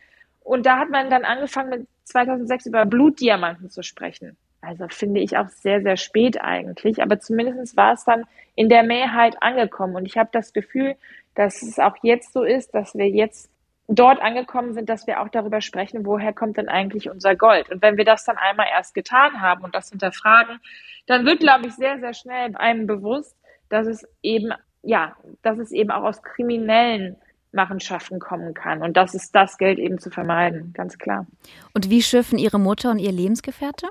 Und 0.48 0.66
da 0.66 0.80
hat 0.80 0.90
man 0.90 1.10
dann 1.10 1.26
angefangen, 1.26 1.70
mit 1.70 1.88
2006 2.06 2.68
über 2.68 2.86
Blutdiamanten 2.86 3.70
zu 3.70 3.84
sprechen. 3.84 4.38
Also 4.62 4.88
finde 4.88 5.20
ich 5.20 5.38
auch 5.38 5.50
sehr, 5.50 5.82
sehr 5.82 5.98
spät 5.98 6.40
eigentlich. 6.40 7.02
Aber 7.02 7.20
zumindest 7.20 7.76
war 7.76 7.92
es 7.92 8.06
dann 8.06 8.24
in 8.56 8.70
der 8.70 8.84
Mehrheit 8.84 9.36
angekommen. 9.44 9.98
Und 9.98 10.06
ich 10.06 10.18
habe 10.18 10.30
das 10.32 10.54
Gefühl, 10.54 10.96
dass 11.36 11.62
es 11.64 11.80
auch 11.80 11.98
jetzt 12.02 12.32
so 12.32 12.44
ist, 12.44 12.74
dass 12.74 12.96
wir 12.96 13.10
jetzt 13.10 13.52
dort 13.90 14.22
angekommen 14.22 14.74
sind, 14.74 14.88
dass 14.88 15.06
wir 15.06 15.20
auch 15.20 15.28
darüber 15.28 15.60
sprechen, 15.60 16.06
woher 16.06 16.32
kommt 16.32 16.56
denn 16.56 16.70
eigentlich 16.70 17.10
unser 17.10 17.36
Gold? 17.36 17.70
Und 17.70 17.82
wenn 17.82 17.98
wir 17.98 18.06
das 18.06 18.24
dann 18.24 18.38
einmal 18.38 18.68
erst 18.72 18.94
getan 18.94 19.42
haben 19.42 19.66
und 19.66 19.76
das 19.76 19.90
hinterfragen, 19.90 20.62
dann 21.08 21.26
wird, 21.26 21.42
glaube 21.42 21.68
ich, 21.68 21.74
sehr, 21.74 22.00
sehr 22.00 22.14
schnell 22.14 22.56
einem 22.56 22.88
bewusst, 22.88 23.36
dass 23.68 23.86
es 23.86 24.08
eben, 24.24 24.54
ja, 24.82 25.18
dass 25.42 25.58
es 25.60 25.74
eben 25.74 25.92
auch 25.92 26.04
aus 26.04 26.24
kriminellen 26.24 27.18
Machenschaften 27.58 28.20
kommen 28.20 28.54
kann. 28.54 28.82
Und 28.82 28.96
das 28.96 29.14
ist 29.14 29.36
das 29.36 29.58
Geld 29.58 29.80
eben 29.80 30.00
zu 30.00 30.10
vermeiden, 30.10 30.72
ganz 30.74 30.98
klar. 30.98 31.26
Und 31.74 31.90
wie 31.90 32.02
schürfen 32.02 32.38
Ihre 32.38 32.60
Mutter 32.60 32.92
und 32.92 33.00
Ihr 33.00 33.12
Lebensgefährte? 33.12 33.88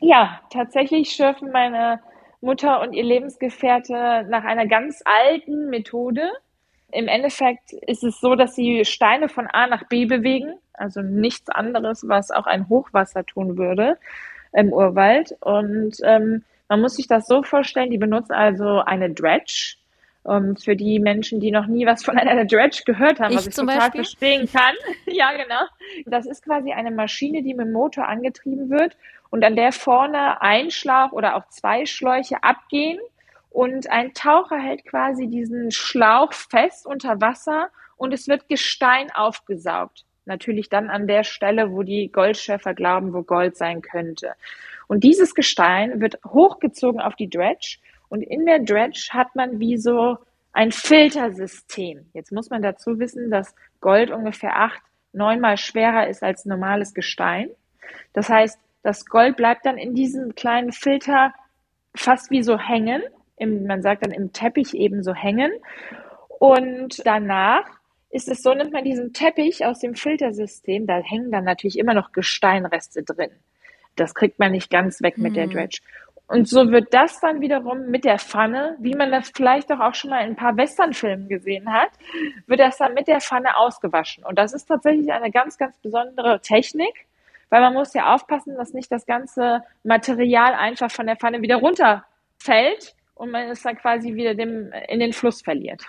Ja, 0.00 0.40
tatsächlich 0.50 1.12
schürfen 1.12 1.52
meine 1.52 2.00
Mutter 2.40 2.80
und 2.80 2.94
ihr 2.94 3.04
Lebensgefährte 3.04 4.26
nach 4.28 4.44
einer 4.44 4.66
ganz 4.66 5.02
alten 5.04 5.68
Methode. 5.68 6.22
Im 6.90 7.06
Endeffekt 7.06 7.72
ist 7.86 8.02
es 8.02 8.18
so, 8.18 8.34
dass 8.34 8.54
sie 8.54 8.84
Steine 8.84 9.28
von 9.28 9.46
A 9.46 9.66
nach 9.66 9.84
B 9.88 10.06
bewegen, 10.06 10.54
also 10.72 11.02
nichts 11.02 11.50
anderes, 11.50 12.08
was 12.08 12.30
auch 12.30 12.46
ein 12.46 12.68
Hochwasser 12.68 13.24
tun 13.26 13.58
würde 13.58 13.98
im 14.52 14.72
Urwald. 14.72 15.36
Und 15.40 15.98
ähm, 16.02 16.44
man 16.68 16.80
muss 16.80 16.96
sich 16.96 17.06
das 17.06 17.26
so 17.26 17.42
vorstellen, 17.42 17.90
die 17.90 17.98
benutzen 17.98 18.32
also 18.32 18.80
eine 18.80 19.12
Dredge. 19.12 19.76
Um, 20.22 20.50
ähm, 20.50 20.56
für 20.56 20.76
die 20.76 20.98
Menschen, 20.98 21.40
die 21.40 21.50
noch 21.50 21.66
nie 21.66 21.86
was 21.86 22.04
von 22.04 22.18
einer 22.18 22.44
Dredge 22.44 22.82
gehört 22.84 23.20
haben, 23.20 23.32
ich 23.32 23.38
was 23.38 23.46
ich 23.46 23.54
zum 23.54 23.66
total 23.66 23.90
Beispiel? 23.90 24.04
verstehen 24.04 24.48
kann. 24.52 24.74
ja, 25.06 25.32
genau. 25.32 25.62
Das 26.06 26.26
ist 26.26 26.44
quasi 26.44 26.72
eine 26.72 26.90
Maschine, 26.90 27.42
die 27.42 27.54
mit 27.54 27.66
dem 27.66 27.72
Motor 27.72 28.06
angetrieben 28.06 28.68
wird 28.70 28.96
und 29.30 29.44
an 29.44 29.56
der 29.56 29.72
vorne 29.72 30.42
ein 30.42 30.70
Schlauch 30.70 31.12
oder 31.12 31.36
auch 31.36 31.48
zwei 31.48 31.86
Schläuche 31.86 32.42
abgehen 32.42 32.98
und 33.50 33.90
ein 33.90 34.14
Taucher 34.14 34.58
hält 34.58 34.84
quasi 34.84 35.26
diesen 35.26 35.72
Schlauch 35.72 36.32
fest 36.32 36.86
unter 36.86 37.20
Wasser 37.20 37.70
und 37.96 38.14
es 38.14 38.28
wird 38.28 38.48
Gestein 38.48 39.10
aufgesaugt. 39.12 40.04
Natürlich 40.24 40.68
dann 40.68 40.90
an 40.90 41.06
der 41.06 41.24
Stelle, 41.24 41.72
wo 41.72 41.82
die 41.82 42.12
Goldschäfer 42.12 42.74
glauben, 42.74 43.12
wo 43.12 43.22
Gold 43.22 43.56
sein 43.56 43.82
könnte. 43.82 44.34
Und 44.86 45.02
dieses 45.02 45.34
Gestein 45.34 46.00
wird 46.00 46.18
hochgezogen 46.24 47.00
auf 47.00 47.16
die 47.16 47.28
Dredge 47.28 47.78
und 48.10 48.22
in 48.22 48.44
der 48.44 48.58
Dredge 48.58 49.08
hat 49.12 49.34
man 49.34 49.58
wie 49.58 49.78
so 49.78 50.18
ein 50.52 50.72
Filtersystem. 50.72 52.06
Jetzt 52.12 52.32
muss 52.32 52.50
man 52.50 52.60
dazu 52.60 52.98
wissen, 52.98 53.30
dass 53.30 53.54
Gold 53.80 54.10
ungefähr 54.10 54.56
acht, 54.56 54.82
neunmal 55.12 55.56
schwerer 55.56 56.08
ist 56.08 56.22
als 56.22 56.44
normales 56.44 56.92
Gestein. 56.92 57.48
Das 58.12 58.28
heißt, 58.28 58.58
das 58.82 59.06
Gold 59.06 59.36
bleibt 59.36 59.64
dann 59.64 59.78
in 59.78 59.94
diesem 59.94 60.34
kleinen 60.34 60.72
Filter 60.72 61.32
fast 61.94 62.30
wie 62.30 62.42
so 62.42 62.58
hängen 62.58 63.02
im, 63.40 63.66
man 63.66 63.82
sagt 63.82 64.04
dann 64.04 64.12
im 64.12 64.32
Teppich 64.32 64.74
eben 64.74 65.02
so 65.02 65.14
hängen. 65.14 65.50
Und 66.38 67.04
danach 67.06 67.64
ist 68.10 68.28
es 68.28 68.42
so, 68.42 68.54
nimmt 68.54 68.72
man 68.72 68.84
diesen 68.84 69.12
Teppich 69.12 69.64
aus 69.64 69.80
dem 69.80 69.94
Filtersystem, 69.94 70.86
da 70.86 70.98
hängen 70.98 71.30
dann 71.32 71.44
natürlich 71.44 71.78
immer 71.78 71.94
noch 71.94 72.12
Gesteinreste 72.12 73.02
drin. 73.02 73.30
Das 73.96 74.14
kriegt 74.14 74.38
man 74.38 74.52
nicht 74.52 74.70
ganz 74.70 75.00
weg 75.02 75.18
mit 75.18 75.36
der 75.36 75.46
mhm. 75.46 75.52
Dredge. 75.52 75.80
Und 76.30 76.48
so 76.48 76.70
wird 76.70 76.94
das 76.94 77.18
dann 77.18 77.40
wiederum 77.40 77.86
mit 77.86 78.04
der 78.04 78.20
Pfanne, 78.20 78.76
wie 78.78 78.94
man 78.94 79.10
das 79.10 79.32
vielleicht 79.34 79.72
auch, 79.72 79.80
auch 79.80 79.94
schon 79.94 80.10
mal 80.10 80.20
in 80.20 80.30
ein 80.30 80.36
paar 80.36 80.56
Westernfilmen 80.56 81.28
gesehen 81.28 81.72
hat, 81.72 81.90
wird 82.46 82.60
das 82.60 82.78
dann 82.78 82.94
mit 82.94 83.08
der 83.08 83.20
Pfanne 83.20 83.56
ausgewaschen. 83.56 84.24
Und 84.24 84.38
das 84.38 84.52
ist 84.52 84.66
tatsächlich 84.66 85.12
eine 85.12 85.32
ganz, 85.32 85.58
ganz 85.58 85.76
besondere 85.78 86.40
Technik, 86.40 87.06
weil 87.48 87.60
man 87.60 87.74
muss 87.74 87.94
ja 87.94 88.14
aufpassen, 88.14 88.54
dass 88.56 88.72
nicht 88.72 88.92
das 88.92 89.06
ganze 89.06 89.62
Material 89.82 90.54
einfach 90.54 90.92
von 90.92 91.06
der 91.06 91.16
Pfanne 91.16 91.42
wieder 91.42 91.56
runterfällt, 91.56 92.94
und 93.20 93.30
man 93.32 93.50
es 93.50 93.62
dann 93.62 93.76
quasi 93.76 94.14
wieder 94.14 94.34
dem, 94.34 94.72
in 94.88 94.98
den 94.98 95.12
Fluss 95.12 95.42
verliert. 95.42 95.82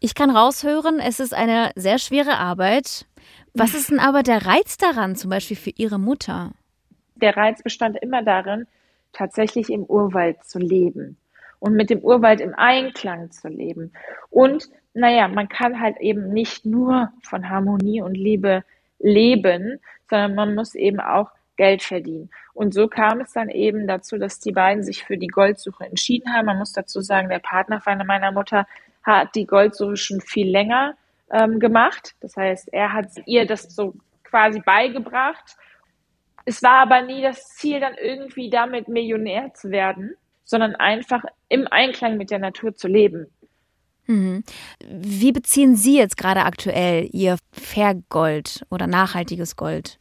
Ich 0.00 0.14
kann 0.14 0.30
raushören, 0.30 1.00
es 1.00 1.20
ist 1.20 1.34
eine 1.34 1.70
sehr 1.74 1.98
schwere 1.98 2.38
Arbeit. 2.38 3.04
Was 3.52 3.74
ist 3.74 3.90
denn 3.90 3.98
aber 3.98 4.22
der 4.22 4.46
Reiz 4.46 4.78
daran, 4.78 5.16
zum 5.16 5.28
Beispiel 5.28 5.56
für 5.56 5.70
Ihre 5.76 5.98
Mutter? 5.98 6.52
Der 7.16 7.36
Reiz 7.36 7.62
bestand 7.62 7.98
immer 8.00 8.22
darin, 8.22 8.66
tatsächlich 9.16 9.70
im 9.70 9.84
Urwald 9.84 10.44
zu 10.44 10.58
leben 10.58 11.16
und 11.58 11.74
mit 11.74 11.90
dem 11.90 12.00
Urwald 12.00 12.40
im 12.40 12.54
Einklang 12.54 13.30
zu 13.30 13.48
leben. 13.48 13.92
Und 14.30 14.68
naja, 14.94 15.28
man 15.28 15.48
kann 15.48 15.80
halt 15.80 15.98
eben 16.00 16.32
nicht 16.32 16.64
nur 16.64 17.10
von 17.22 17.48
Harmonie 17.48 18.02
und 18.02 18.14
Liebe 18.14 18.64
leben, 18.98 19.80
sondern 20.08 20.34
man 20.34 20.54
muss 20.54 20.74
eben 20.74 21.00
auch 21.00 21.30
Geld 21.56 21.82
verdienen. 21.82 22.30
Und 22.52 22.74
so 22.74 22.88
kam 22.88 23.20
es 23.20 23.32
dann 23.32 23.48
eben 23.48 23.86
dazu, 23.86 24.18
dass 24.18 24.40
die 24.40 24.52
beiden 24.52 24.82
sich 24.82 25.04
für 25.04 25.16
die 25.16 25.26
Goldsuche 25.26 25.84
entschieden 25.84 26.32
haben. 26.34 26.46
Man 26.46 26.58
muss 26.58 26.72
dazu 26.72 27.00
sagen, 27.00 27.28
der 27.28 27.38
Partner 27.38 27.80
meiner 28.04 28.32
Mutter 28.32 28.66
hat 29.02 29.34
die 29.34 29.46
Goldsuche 29.46 29.96
schon 29.96 30.20
viel 30.20 30.50
länger 30.50 30.94
ähm, 31.30 31.60
gemacht. 31.60 32.14
Das 32.20 32.36
heißt, 32.36 32.72
er 32.72 32.92
hat 32.92 33.08
ihr 33.26 33.46
das 33.46 33.74
so 33.74 33.94
quasi 34.24 34.60
beigebracht. 34.60 35.56
Es 36.46 36.62
war 36.62 36.76
aber 36.76 37.02
nie 37.02 37.22
das 37.22 37.48
Ziel, 37.48 37.80
dann 37.80 37.94
irgendwie 38.00 38.50
damit 38.50 38.86
Millionär 38.86 39.52
zu 39.54 39.70
werden, 39.70 40.14
sondern 40.44 40.76
einfach 40.76 41.24
im 41.48 41.66
Einklang 41.68 42.16
mit 42.16 42.30
der 42.30 42.38
Natur 42.38 42.74
zu 42.74 42.86
leben. 42.86 43.26
Mhm. 44.06 44.44
Wie 44.88 45.32
beziehen 45.32 45.74
Sie 45.74 45.98
jetzt 45.98 46.16
gerade 46.16 46.44
aktuell 46.44 47.08
Ihr 47.12 47.36
Fairgold 47.50 48.64
oder 48.70 48.86
nachhaltiges 48.86 49.56
Gold? 49.56 49.98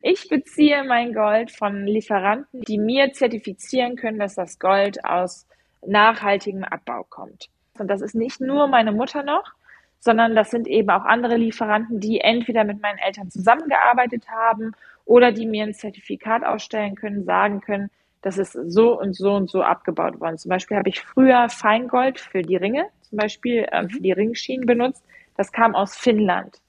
Ich 0.00 0.28
beziehe 0.28 0.82
mein 0.84 1.12
Gold 1.12 1.52
von 1.52 1.86
Lieferanten, 1.86 2.62
die 2.62 2.78
mir 2.78 3.12
zertifizieren 3.12 3.96
können, 3.96 4.18
dass 4.18 4.34
das 4.34 4.58
Gold 4.58 5.04
aus 5.04 5.46
nachhaltigem 5.86 6.64
Abbau 6.64 7.04
kommt. 7.04 7.50
Und 7.78 7.88
das 7.88 8.00
ist 8.00 8.14
nicht 8.14 8.40
nur 8.40 8.68
meine 8.68 8.92
Mutter 8.92 9.22
noch, 9.22 9.52
sondern 10.00 10.34
das 10.34 10.50
sind 10.50 10.66
eben 10.66 10.88
auch 10.90 11.04
andere 11.04 11.36
Lieferanten, 11.36 12.00
die 12.00 12.20
entweder 12.20 12.64
mit 12.64 12.80
meinen 12.80 12.98
Eltern 12.98 13.30
zusammengearbeitet 13.30 14.24
haben 14.28 14.72
oder 15.04 15.32
die 15.32 15.46
mir 15.46 15.64
ein 15.64 15.74
Zertifikat 15.74 16.44
ausstellen 16.44 16.94
können, 16.94 17.24
sagen 17.24 17.60
können, 17.60 17.90
das 18.22 18.38
ist 18.38 18.52
so 18.52 18.98
und 18.98 19.14
so 19.14 19.32
und 19.34 19.50
so 19.50 19.62
abgebaut 19.62 20.20
worden. 20.20 20.38
Zum 20.38 20.48
Beispiel 20.48 20.76
habe 20.76 20.88
ich 20.88 21.00
früher 21.00 21.48
Feingold 21.48 22.20
für 22.20 22.42
die 22.42 22.56
Ringe, 22.56 22.86
zum 23.02 23.18
Beispiel 23.18 23.66
äh, 23.70 23.88
für 23.88 24.00
die 24.00 24.12
Ringschienen 24.12 24.66
benutzt. 24.66 25.04
Das 25.36 25.50
kam 25.50 25.74
aus 25.74 25.96
Finnland. 25.96 26.60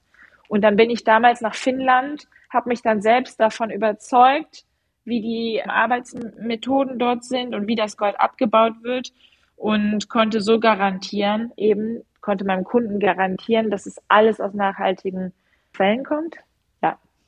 Und 0.48 0.62
dann 0.62 0.76
bin 0.76 0.90
ich 0.90 1.04
damals 1.04 1.40
nach 1.40 1.54
Finnland 1.54 2.26
habe 2.54 2.70
mich 2.70 2.80
dann 2.80 3.02
selbst 3.02 3.38
davon 3.40 3.70
überzeugt, 3.70 4.64
wie 5.04 5.20
die 5.20 5.62
Arbeitsmethoden 5.62 6.98
dort 6.98 7.24
sind 7.24 7.54
und 7.54 7.66
wie 7.66 7.74
das 7.74 7.98
Gold 7.98 8.18
abgebaut 8.18 8.74
wird 8.82 9.12
und 9.56 10.08
konnte 10.08 10.40
so 10.40 10.58
garantieren, 10.58 11.52
eben 11.56 12.02
konnte 12.22 12.44
meinem 12.44 12.64
Kunden 12.64 13.00
garantieren, 13.00 13.70
dass 13.70 13.84
es 13.84 14.00
alles 14.08 14.40
aus 14.40 14.54
nachhaltigen 14.54 15.34
Quellen 15.74 16.04
kommt. 16.04 16.36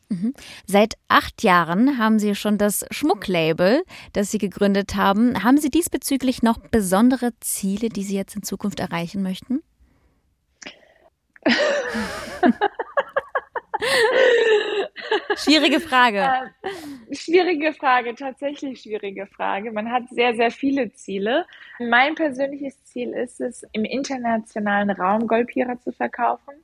Mhm. 0.09 0.35
Seit 0.67 0.95
acht 1.09 1.43
Jahren 1.43 1.99
haben 1.99 2.19
Sie 2.19 2.35
schon 2.35 2.59
das 2.59 2.87
Schmucklabel, 2.91 3.83
das 4.13 4.31
Sie 4.31 4.39
gegründet 4.39 4.95
haben. 4.95 5.43
Haben 5.43 5.59
Sie 5.59 5.71
diesbezüglich 5.71 6.43
noch 6.43 6.59
besondere 6.59 7.31
Ziele, 7.41 7.89
die 7.89 8.05
Sie 8.05 8.15
jetzt 8.17 8.37
in 8.37 8.43
Zukunft 8.43 8.79
erreichen 8.81 9.23
möchten? 9.23 9.63
Schwierige 15.37 15.81
Frage. 15.81 16.19
Äh, 16.63 17.15
schwierige 17.15 17.73
Frage, 17.73 18.15
tatsächlich 18.15 18.81
schwierige 18.81 19.27
Frage. 19.27 19.71
Man 19.73 19.91
hat 19.91 20.09
sehr, 20.11 20.35
sehr 20.35 20.51
viele 20.51 20.93
Ziele. 20.93 21.47
Mein 21.79 22.15
persönliches 22.15 22.83
Ziel 22.85 23.13
ist 23.13 23.41
es, 23.41 23.65
im 23.73 23.85
internationalen 23.85 24.91
Raum 24.91 25.27
Goldpira 25.27 25.79
zu 25.81 25.93
verkaufen. 25.93 26.55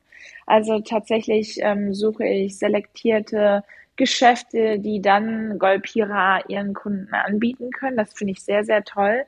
Also 0.46 0.80
tatsächlich 0.80 1.58
ähm, 1.60 1.94
suche 1.94 2.24
ich 2.26 2.58
selektierte 2.58 3.64
Geschäfte, 3.96 4.78
die 4.78 5.02
dann 5.02 5.58
Goldpira 5.58 6.40
ihren 6.48 6.74
Kunden 6.74 7.12
anbieten 7.12 7.70
können. 7.70 7.96
Das 7.96 8.12
finde 8.12 8.32
ich 8.32 8.40
sehr, 8.42 8.64
sehr 8.64 8.84
toll. 8.84 9.24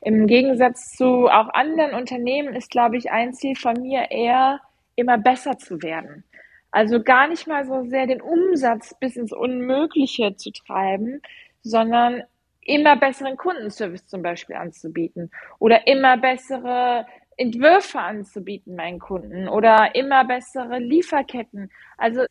Im 0.00 0.26
Gegensatz 0.26 0.96
zu 0.96 1.26
auch 1.26 1.48
anderen 1.54 1.94
Unternehmen 1.94 2.54
ist, 2.54 2.70
glaube 2.70 2.96
ich, 2.96 3.10
ein 3.10 3.32
Ziel 3.34 3.56
von 3.56 3.80
mir 3.80 4.10
eher, 4.10 4.60
immer 4.96 5.18
besser 5.18 5.58
zu 5.58 5.82
werden. 5.82 6.24
Also 6.70 7.02
gar 7.02 7.28
nicht 7.28 7.46
mal 7.46 7.64
so 7.64 7.84
sehr 7.84 8.06
den 8.06 8.20
Umsatz 8.20 8.94
bis 8.98 9.16
ins 9.16 9.32
Unmögliche 9.32 10.36
zu 10.36 10.50
treiben, 10.50 11.22
sondern 11.62 12.22
immer 12.60 12.96
besseren 12.96 13.36
Kundenservice 13.36 14.06
zum 14.06 14.22
Beispiel 14.22 14.56
anzubieten 14.56 15.30
oder 15.58 15.86
immer 15.86 16.18
bessere 16.18 17.06
Entwürfe 17.38 18.00
anzubieten 18.00 18.74
meinen 18.74 18.98
Kunden 18.98 19.48
oder 19.48 19.94
immer 19.94 20.24
bessere 20.24 20.78
Lieferketten. 20.78 21.70
Also 21.96 22.24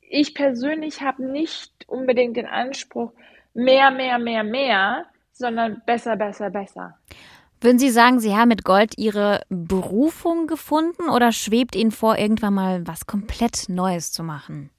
ich 0.00 0.34
persönlich 0.34 1.00
habe 1.00 1.24
nicht 1.24 1.72
unbedingt 1.86 2.36
den 2.36 2.46
Anspruch, 2.46 3.12
mehr, 3.54 3.90
mehr, 3.90 4.18
mehr, 4.18 4.44
mehr, 4.44 5.06
sondern 5.32 5.80
besser, 5.86 6.16
besser, 6.16 6.50
besser. 6.50 6.98
Würden 7.60 7.78
Sie 7.78 7.90
sagen, 7.90 8.18
Sie 8.18 8.34
haben 8.34 8.48
mit 8.48 8.64
Gold 8.64 8.98
Ihre 8.98 9.42
Berufung 9.48 10.48
gefunden 10.48 11.08
oder 11.08 11.30
schwebt 11.30 11.76
Ihnen 11.76 11.92
vor, 11.92 12.18
irgendwann 12.18 12.54
mal 12.54 12.86
was 12.86 13.06
komplett 13.06 13.68
Neues 13.68 14.10
zu 14.10 14.24
machen? 14.24 14.71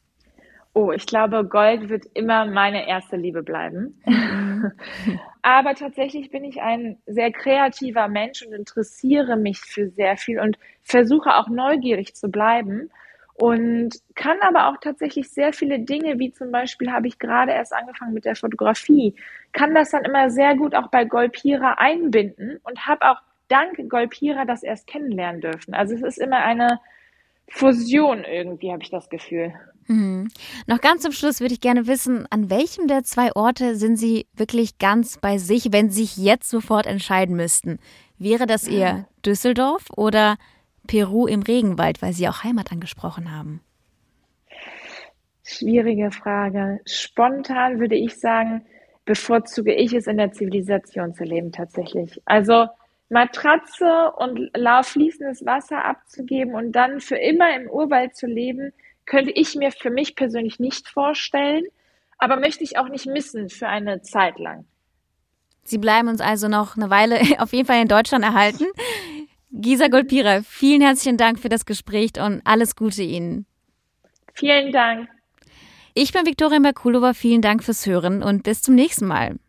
Oh, 0.76 0.92
ich 0.92 1.06
glaube, 1.06 1.46
Gold 1.46 1.90
wird 1.90 2.06
immer 2.16 2.46
meine 2.46 2.88
erste 2.88 3.16
Liebe 3.16 3.44
bleiben. 3.44 4.02
Aber 5.44 5.76
tatsächlich 5.76 6.32
bin 6.32 6.44
ich 6.44 6.62
ein 6.62 6.98
sehr 7.06 7.32
kreativer 7.32 8.08
Mensch 8.08 8.42
und 8.44 8.54
interessiere 8.54 9.36
mich 9.36 9.60
für 9.60 9.90
sehr 9.90 10.18
viel 10.18 10.40
und 10.40 10.58
versuche 10.82 11.36
auch 11.36 11.48
neugierig 11.48 12.16
zu 12.16 12.30
bleiben 12.30 12.90
und 13.36 13.96
kann 14.16 14.38
aber 14.42 14.70
auch 14.70 14.78
tatsächlich 14.80 15.30
sehr 15.30 15.54
viele 15.54 15.80
Dinge, 15.80 16.20
wie 16.20 16.32
zum 16.32 16.52
Beispiel 16.52 16.92
habe 16.92 17.08
ich 17.08 17.18
gerade 17.18 17.52
erst 17.52 17.74
angefangen 17.74 18.14
mit 18.14 18.26
der 18.26 18.36
Fotografie, 18.36 19.16
kann 19.54 19.74
das 19.74 19.90
dann 19.90 20.06
immer 20.06 20.30
sehr 20.30 20.56
gut 20.56 20.76
auch 20.76 20.88
bei 20.88 21.04
Golpira 21.04 21.74
einbinden 21.78 22.60
und 22.64 22.86
habe 22.86 23.10
auch 23.10 23.18
dank 23.48 23.90
Golpira 23.90 24.46
das 24.46 24.64
erst 24.64 24.88
kennenlernen 24.88 25.42
dürfen. 25.42 25.74
Also 25.74 25.96
es 25.96 26.04
ist 26.04 26.20
immer 26.20 26.38
eine 26.38 26.80
Fusion 27.50 28.24
irgendwie, 28.24 28.72
habe 28.72 28.84
ich 28.84 28.92
das 28.92 29.10
Gefühl. 29.10 29.54
Mhm. 29.88 30.30
Noch 30.68 30.82
ganz 30.82 31.02
zum 31.02 31.12
Schluss 31.12 31.40
würde 31.40 31.54
ich 31.54 31.62
gerne 31.62 31.88
wissen, 31.88 32.26
an 32.30 32.50
welchem 32.50 32.88
der 32.88 33.04
zwei 33.04 33.34
Orte 33.36 33.76
sind 33.76 33.98
Sie 33.98 34.28
wirklich 34.34 34.78
ganz 34.78 35.18
bei 35.18 35.38
sich, 35.38 35.72
wenn 35.72 35.90
Sie 35.90 36.06
sich 36.06 36.18
jetzt 36.18 36.50
sofort 36.50 36.86
entscheiden 36.86 37.36
müssten? 37.36 37.80
Wäre 38.18 38.46
das 38.46 38.68
eher 38.68 39.08
Düsseldorf 39.26 39.88
oder 39.96 40.38
Peru 40.88 41.28
im 41.28 41.42
Regenwald, 41.42 42.02
weil 42.02 42.14
Sie 42.14 42.28
auch 42.28 42.44
Heimat 42.44 42.72
angesprochen 42.72 43.36
haben? 43.36 43.62
Schwierige 45.44 46.12
Frage. 46.12 46.80
Spontan 46.86 47.80
würde 47.80 47.96
ich 47.96 48.18
sagen, 48.18 48.66
bevorzuge 49.06 49.74
ich 49.74 49.94
es 49.94 50.08
in 50.08 50.18
der 50.18 50.32
Zivilisation 50.32 51.14
zu 51.14 51.26
leben 51.26 51.52
tatsächlich. 51.52 52.22
Also 52.26 52.68
Matratze 53.10 54.12
und 54.16 54.52
fließendes 54.84 55.46
Wasser 55.46 55.84
abzugeben 55.84 56.56
und 56.56 56.72
dann 56.72 57.00
für 57.00 57.18
immer 57.18 57.56
im 57.56 57.70
Urwald 57.70 58.16
zu 58.16 58.26
leben, 58.26 58.74
könnte 59.06 59.32
ich 59.32 59.56
mir 59.56 59.72
für 59.72 59.90
mich 59.90 60.16
persönlich 60.16 60.60
nicht 60.60 60.88
vorstellen, 60.88 61.66
aber 62.18 62.38
möchte 62.38 62.64
ich 62.64 62.78
auch 62.78 62.90
nicht 62.90 63.06
missen 63.06 63.50
für 63.50 63.68
eine 63.68 64.02
Zeit 64.02 64.40
lang. 64.40 64.66
Sie 65.64 65.78
bleiben 65.78 66.08
uns 66.08 66.22
also 66.22 66.48
noch 66.48 66.76
eine 66.76 66.90
Weile 66.90 67.20
auf 67.40 67.54
jeden 67.54 67.66
Fall 67.66 67.82
in 67.82 67.88
Deutschland 67.88 68.24
erhalten. 68.24 68.66
Gisa 69.52 69.88
Golpira, 69.88 70.42
vielen 70.42 70.82
herzlichen 70.82 71.18
Dank 71.18 71.40
für 71.40 71.50
das 71.50 71.66
Gespräch 71.66 72.12
und 72.20 72.42
alles 72.44 72.76
Gute 72.76 73.04
Ihnen. 73.04 73.46
Vielen 74.34 74.72
Dank. 74.72 75.08
Ich 75.94 76.12
bin 76.12 76.26
Viktoria 76.26 76.60
Merkulova, 76.60 77.14
vielen 77.14 77.44
Dank 77.44 77.64
fürs 77.64 77.86
Hören 77.86 78.24
und 78.24 78.42
bis 78.42 78.64
zum 78.64 78.74
nächsten 78.74 79.06
Mal. 79.06 79.38